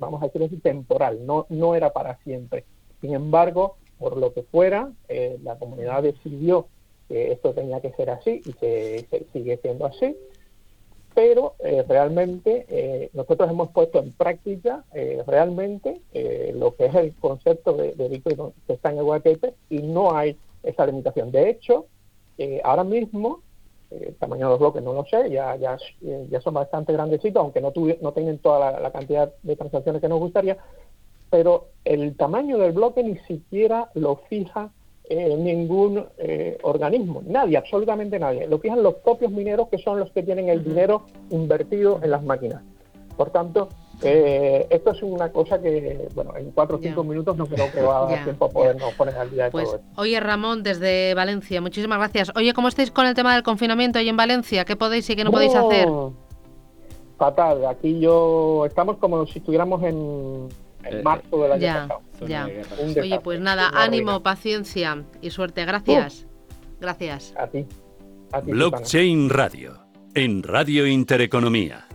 [0.00, 2.64] vamos a decirlo así, temporal, no, no era para siempre.
[3.00, 6.66] Sin embargo, por lo que fuera, eh, la comunidad decidió
[7.08, 10.16] que esto tenía que ser así y que sigue siendo así,
[11.14, 14.84] pero eh, realmente nosotros hemos puesto en práctica
[15.26, 16.00] realmente
[16.54, 20.14] lo que es el concepto de, de Bitcoin que está en el white y no
[20.14, 21.30] hay esa limitación.
[21.30, 21.86] De hecho,
[22.38, 23.42] eh, ahora mismo,
[23.90, 27.40] eh, el tamaño de los bloques no lo sé, ya, ya, ya son bastante grandecitos,
[27.40, 30.56] aunque no, no tienen toda la, cantidad de transacciones que nos gustaría,
[31.30, 34.70] pero el tamaño del bloque ni siquiera lo fija
[35.08, 36.06] eh, ningún
[36.62, 38.46] organismo, nadie, absolutamente nadie.
[38.46, 42.22] Lo fijan los propios mineros que son los que tienen el dinero invertido en las
[42.22, 42.62] máquinas.
[43.16, 43.68] Por tanto,
[44.02, 47.80] eh, esto es una cosa que, bueno, en cuatro o cinco minutos no creo que
[47.80, 49.88] va a dar tiempo a podernos poner al día de pues, todo esto.
[49.96, 52.32] Oye, Ramón, desde Valencia, muchísimas gracias.
[52.36, 54.64] Oye, ¿cómo estáis con el tema del confinamiento ahí en Valencia?
[54.64, 55.88] ¿Qué podéis y qué no, podéis hacer?
[57.16, 60.48] Fatal, aquí yo estamos como si estuviéramos en,
[60.84, 62.00] en eh, marzo del año ya, pasado.
[62.26, 62.48] Ya.
[63.00, 65.64] Oye, pues nada, ánimo, paciencia y suerte.
[65.64, 66.26] Gracias.
[66.80, 67.34] Gracias.
[67.38, 67.66] A ti.
[68.32, 69.78] A ti Blockchain Radio,
[70.14, 71.86] en Radio Intereconomía.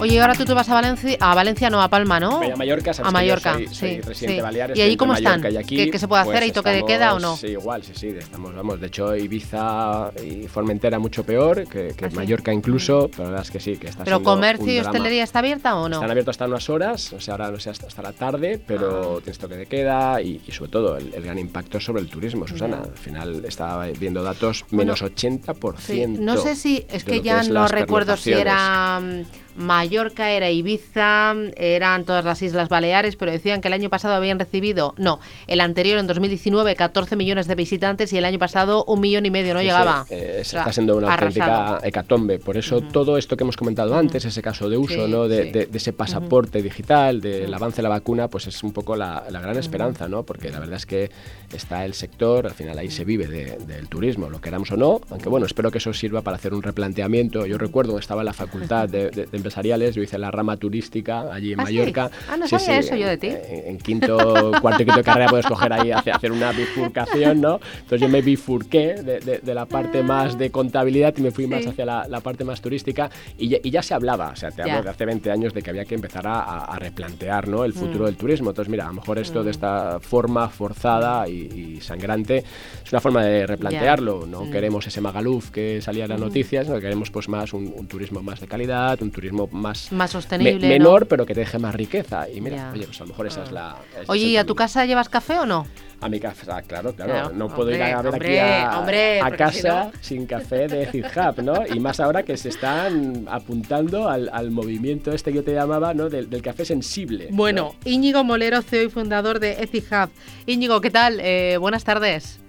[0.00, 2.40] Oye, ahora tú te vas a Valencia, a Valencia no, a Palma, ¿no?
[2.40, 4.78] a Mallorca, a Mallorca, sí, residente Baleares.
[4.78, 5.42] ¿Y ahí cómo están?
[5.42, 6.32] ¿Qué, se puede hacer?
[6.32, 7.36] Pues ¿Hay toque de queda o no?
[7.36, 12.08] Sí, igual, sí, sí, estamos, vamos, de hecho Ibiza y Formentera mucho peor que, ¿Ah,
[12.14, 15.40] Mallorca incluso, pero la verdad es que sí, que está ¿Pero comercio y hostelería está
[15.40, 15.96] abierta o no?
[15.96, 19.20] Están abiertos hasta unas horas, o sea, ahora no sé, hasta, la tarde, pero ah.
[19.22, 22.78] tienes toque de queda y, sobre todo el, gran impacto sobre el turismo, Susana.
[22.84, 26.18] Al final estaba viendo datos menos 80%.
[26.18, 29.24] No sé si, es que ya no recuerdo si era mm,
[29.56, 34.38] Mallorca, era Ibiza, eran todas las Islas Baleares, pero decían que el año pasado habían
[34.38, 39.00] recibido, no, el anterior en 2019 14 millones de visitantes y el año pasado un
[39.00, 40.06] millón y medio, no llegaba.
[40.10, 42.38] Eh, está siendo una auténtica hecatombe.
[42.38, 45.28] Por eso todo esto que hemos comentado antes, ese caso de uso, ¿no?
[45.28, 49.56] De, ese pasaporte digital, del avance de la vacuna, pues es un poco la, gran
[49.56, 50.22] esperanza, ¿no?
[50.22, 51.10] Porque la verdad es que
[51.52, 55.28] está el sector, al final ahí se vive del turismo, lo queramos o no, aunque
[55.28, 57.46] bueno, espero que eso sirva para hacer un replanteamiento.
[57.46, 61.60] Yo recuerdo, estaba en la facultad de empresariales, yo hice la rama turística allí en
[61.60, 62.10] ¿Ah, Mallorca.
[62.28, 63.28] Ah, no sabía eso yo de ti.
[63.30, 67.60] En, quinto, cuarto y quinto de carrera puedes coger ahí hacer, una bifurcación, ¿no?
[67.74, 71.84] Entonces yo me bifurqué de, la parte más de contabilidad y me fui más hacia
[71.84, 75.30] la, parte más turística y ya, se hablaba, o sea, te hablo de hace 20
[75.30, 77.64] años de que había que empezar a, replantear ¿no?
[77.64, 78.06] el futuro mm.
[78.06, 78.50] del turismo.
[78.50, 79.50] Entonces, mira, a lo mejor esto de mm.
[79.50, 82.44] esta forma forzada y, sangrante
[82.84, 84.26] es una forma de replantearlo.
[84.26, 84.50] No mm.
[84.50, 88.40] queremos ese Magaluf que salía en las noticias, no queremos pues más un, turismo más
[88.40, 92.28] de calidad, un turismo más, más sostenible, menor, pero que te deje más riqueza.
[92.28, 93.76] Y mira, oye, pues a lo mejor esa es la...
[94.06, 95.66] oye, ¿y a tu casa llevas café o no?
[96.02, 97.30] A mi casa, ah, claro, claro.
[97.30, 101.66] no puedo ir a ver aquí a, casa sin café de Hub, ¿no?
[101.66, 106.08] Y más ahora que se están apuntando al, movimiento este que yo te llamaba, ¿no?
[106.08, 107.28] Del, café sensible.
[107.30, 110.10] Bueno, Íñigo Molero, CEO y fundador de Hub.
[110.46, 111.20] Íñigo, ¿qué tal?
[111.20, 112.40] Eh, buenas tardes.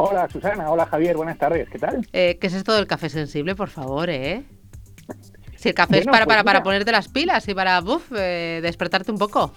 [0.00, 2.06] Hola Susana, hola Javier, buenas tardes, ¿qué tal?
[2.12, 4.44] Eh, ¿Qué es esto del café sensible, por favor, eh?
[5.58, 8.60] Si el café es para, pues para, para ponerte las pilas y para, buf, eh,
[8.62, 9.52] despertarte un poco.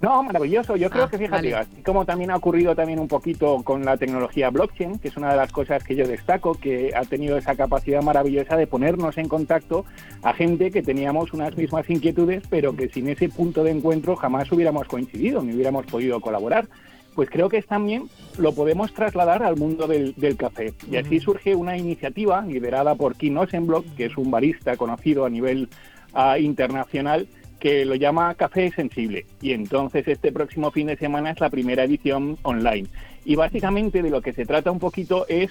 [0.00, 0.76] No, maravilloso.
[0.76, 4.50] Yo creo ah, que fíjate, como también ha ocurrido también un poquito con la tecnología
[4.50, 8.02] blockchain, que es una de las cosas que yo destaco, que ha tenido esa capacidad
[8.02, 9.86] maravillosa de ponernos en contacto
[10.22, 14.52] a gente que teníamos unas mismas inquietudes, pero que sin ese punto de encuentro jamás
[14.52, 16.68] hubiéramos coincidido, ni hubiéramos podido colaborar.
[17.14, 18.08] Pues creo que también
[18.38, 20.74] lo podemos trasladar al mundo del, café.
[20.90, 25.30] Y así surge una iniciativa liderada por Kim Osenblock, que es un barista conocido a
[25.30, 25.68] nivel
[26.12, 27.28] ah, internacional,
[27.60, 29.26] que lo llama Café Sensible.
[29.40, 32.88] Y entonces este próximo fin de semana es la primera edición online.
[33.24, 35.50] Y básicamente de lo que se trata un poquito es,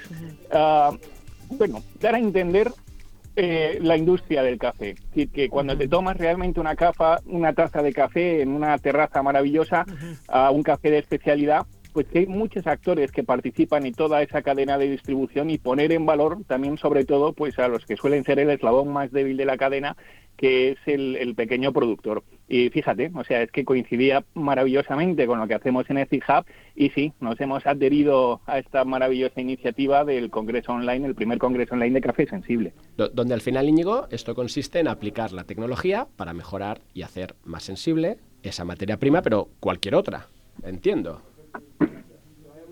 [0.51, 0.91] ah,
[1.49, 2.71] bueno, dar a entender
[3.35, 4.91] eh, la industria del café.
[4.91, 8.77] Es decir, que cuando te tomas realmente una, cafa, una taza de café en una
[8.77, 9.85] terraza maravillosa,
[10.27, 14.41] a un café de especialidad, pues que hay muchos actores que participan en toda esa
[14.41, 18.23] cadena de distribución y poner en valor también sobre todo pues a los que suelen
[18.23, 19.95] ser el eslabón más débil de la cadena
[20.37, 22.23] que es el, pequeño productor.
[22.47, 26.45] Y fíjate, o sea, es que coincidía maravillosamente con lo que hacemos en Ethic Hub
[26.75, 31.75] y sí, nos hemos adherido a esta maravillosa iniciativa del Congreso Online, el primer Congreso
[31.75, 32.73] Online de Café Sensible.
[32.97, 37.63] Donde al final, Íñigo, esto consiste en aplicar la tecnología para mejorar y hacer más
[37.63, 40.27] sensible esa materia prima, pero cualquier otra,
[40.63, 41.21] entiendo.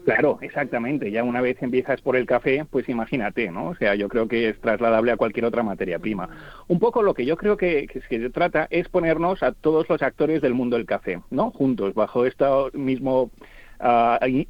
[0.06, 1.12] Claro, exactamente.
[1.12, 3.70] Ya una vez empiezas por el café, pues imagínate, ¿no?
[3.70, 6.28] O sea, yo creo que es trasladable a cualquier otra materia prima.
[6.68, 10.42] Un poco lo que yo creo que, se trata es ponernos a todos los actores
[10.42, 11.52] del mundo del café, ¿no?
[11.52, 13.30] Juntos, bajo este mismo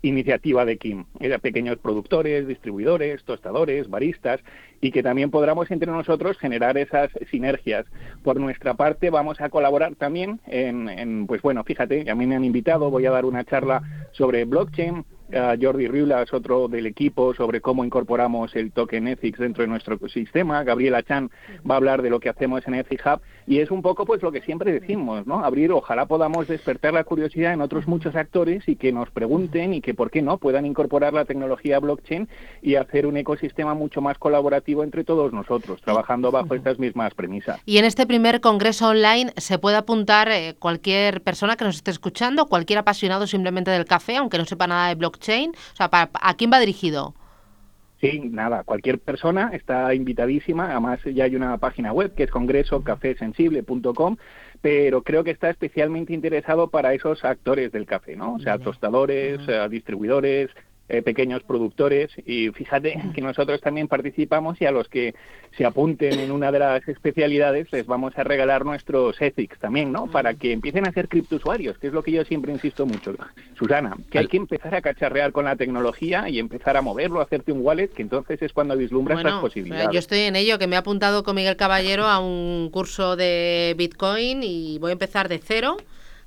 [0.02, 1.06] iniciativa de Kim.
[1.42, 4.42] Pequeños productores, distribuidores, tostadores, baristas,
[4.82, 7.86] y que también podamos entre nosotros generar esas sinergias.
[8.24, 12.36] Por nuestra parte, vamos a colaborar también en, en pues bueno, fíjate, a mí me
[12.36, 17.62] han invitado, voy a dar una charla sobre blockchain, Jordi Riula otro del equipo sobre
[17.62, 20.64] cómo incorporamos el token Ethics dentro de nuestro ecosistema.
[20.64, 21.32] Gabriela Chan
[21.70, 24.22] va a hablar de lo que hacemos en Ethic Hub y es un poco pues
[24.22, 25.44] lo que siempre decimos, ¿no?
[25.44, 29.82] Abrir, ojalá podamos despertar la curiosidad en otros muchos actores y que nos pregunten y
[29.82, 32.28] que por qué no puedan incorporar la tecnología blockchain
[32.62, 37.60] y hacer un ecosistema mucho más colaborativo entre todos nosotros, trabajando bajo estas mismas premisas.
[37.66, 41.92] Y en este primer congreso online se puede apuntar eh, cualquier persona que nos esté
[41.92, 45.52] escuchando, cualquier apasionado simplemente del café, aunque no sepa nada de blockchain blockchain?
[45.52, 47.14] O sea, ¿a quién va dirigido?
[48.00, 50.72] Sí, nada, cualquier persona está invitadísima.
[50.72, 54.18] Además, ya hay una página web que es congresocafesensible.com,
[54.60, 58.34] pero creo que está especialmente interesado para esos actores del café, ¿no?
[58.34, 60.50] O sea, tostadores, eh, distribuidores,
[60.92, 65.16] eh, pequeños productores y fíjate que nosotros también participamos y a los que
[65.58, 70.08] se apunten en una de las especialidades les vamos a regalar nuestros ethics también, ¿no?
[70.08, 73.14] Para que empiecen a ser criptosuarios, que es lo que yo siempre insisto mucho.
[73.58, 77.24] Susana, que hay que empezar a cacharrear con la tecnología y empezar a moverlo, a
[77.24, 79.92] hacerte un wallet, que entonces es cuando vislumbras las posibilidades.
[79.94, 83.76] Yo estoy en ello, que me he apuntado con Miguel Caballero a un curso de
[83.78, 85.78] Bitcoin y voy a empezar de cero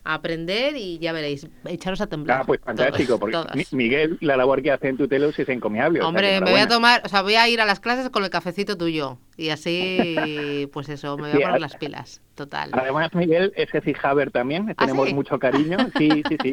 [0.05, 2.43] aprender y ya veréis, echaros a temblar.
[2.43, 3.39] Ah, pues fantástico, porque
[3.73, 6.03] Miguel, la labor que hace en Tutelus es encomiable.
[6.03, 8.31] Hombre, me voy a tomar, o sea, voy a ir a las clases con el
[8.31, 12.71] cafecito tuyo y así, pues eso, me voy a poner las pilas total.
[12.73, 13.69] Además, Miguel es
[14.03, 16.53] Haber también, ¿Ah, tenemos mucho cariño, sí, sí, sí,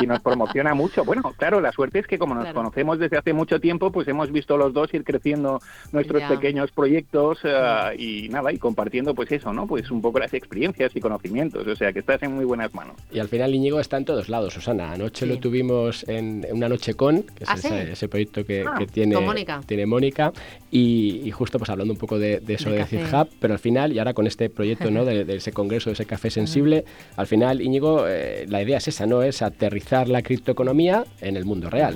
[0.00, 1.04] y nos promociona mucho.
[1.04, 4.30] Bueno, claro, la suerte es que como nos conocemos desde hace mucho tiempo, pues hemos
[4.30, 5.60] visto los dos ir creciendo
[5.92, 9.66] nuestros pequeños proyectos eh, y nada, y compartiendo pues eso, ¿no?
[9.66, 12.96] Pues un poco las experiencias y conocimientos, o sea que estás en muy buenas manos.
[13.10, 14.92] Y al final Íñigo está en todos lados, Susana.
[14.92, 19.18] Anoche lo tuvimos en una noche con, que es ¿Ah, ese, proyecto que, ah, tiene,
[19.18, 19.60] Mónica.
[19.66, 20.32] tiene Mónica,
[20.70, 23.98] y, justo pues hablando un poco de, eso de, de Hub, pero al final, y
[23.98, 25.04] ahora con este proyecto, ¿no?
[25.04, 26.84] De, de, ese congreso, de ese café sensible,
[27.16, 29.22] al final, Íñigo, eh, la idea es esa, ¿no?
[29.22, 31.94] Es aterrizar la criptoeconomía en el mundo real.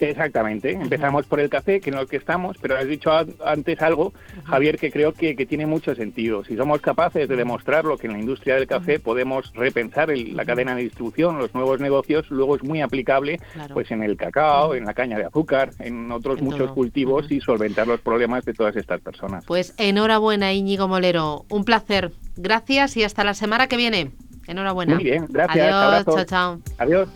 [0.00, 0.72] Exactamente.
[0.72, 3.10] Empezamos por el café, que en lo que estamos, pero has dicho
[3.44, 4.12] antes algo,
[4.44, 6.44] Javier, que creo que, tiene mucho sentido.
[6.44, 10.74] Si somos capaces de demostrarlo que en la industria del café podemos repensar la cadena
[10.74, 13.40] de distribución, los nuevos negocios, luego es muy aplicable
[13.72, 17.86] pues en el cacao, en la caña de azúcar, en otros muchos cultivos y solventar
[17.86, 19.44] los problemas de todas estas personas.
[19.46, 21.46] Pues enhorabuena, Íñigo Molero.
[21.48, 22.12] Un placer.
[22.36, 24.10] Gracias y hasta la semana que viene.
[24.46, 24.94] Enhorabuena.
[24.94, 25.74] Muy bien, gracias.
[25.74, 26.58] Adiós, chao, chao.
[26.78, 27.08] Adiós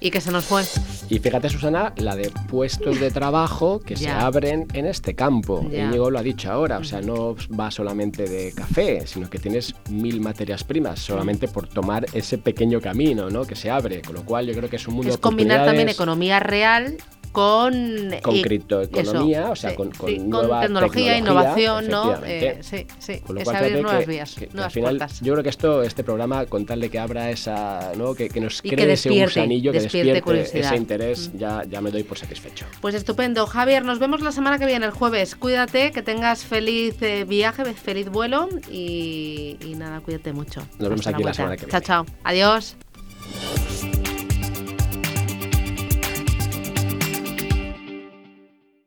[0.00, 0.62] y que se nos fue.
[1.08, 5.66] Y fíjate, Susana, la de puestos de trabajo que se abren en este campo.
[5.72, 9.74] Íñigo lo ha dicho ahora, o sea, no va solamente de café, sino que tienes
[9.90, 13.44] mil materias primas solamente por tomar ese pequeño camino ¿no?
[13.44, 14.02] que se abre.
[14.02, 16.96] Con lo cual, yo creo que es un mundo es combinar también economía real
[17.32, 22.14] con, con criptoeconomía, o sea, con, con, nueva tecnología, innovación, ¿no?
[22.24, 25.20] Eh, sí, sí, con lo cual, abrir nuevas vías, nuevas puertas.
[25.20, 28.14] Yo creo que esto, este programa, con tal de que abra esa, ¿no?
[28.14, 31.38] que, que nos cree ese gusanillo, que despierte, ese interés, mm.
[31.38, 32.66] ya, ya me doy por satisfecho.
[32.80, 33.46] Pues estupendo.
[33.46, 35.36] Javier, nos vemos la semana que viene, el jueves.
[35.36, 40.62] Cuídate, que tengas feliz eh, viaje, feliz vuelo y, y, nada, cuídate mucho.
[40.78, 41.80] Nos vemos aquí la semana que viene.
[41.80, 42.06] Chao, chao.
[42.24, 42.76] Adiós.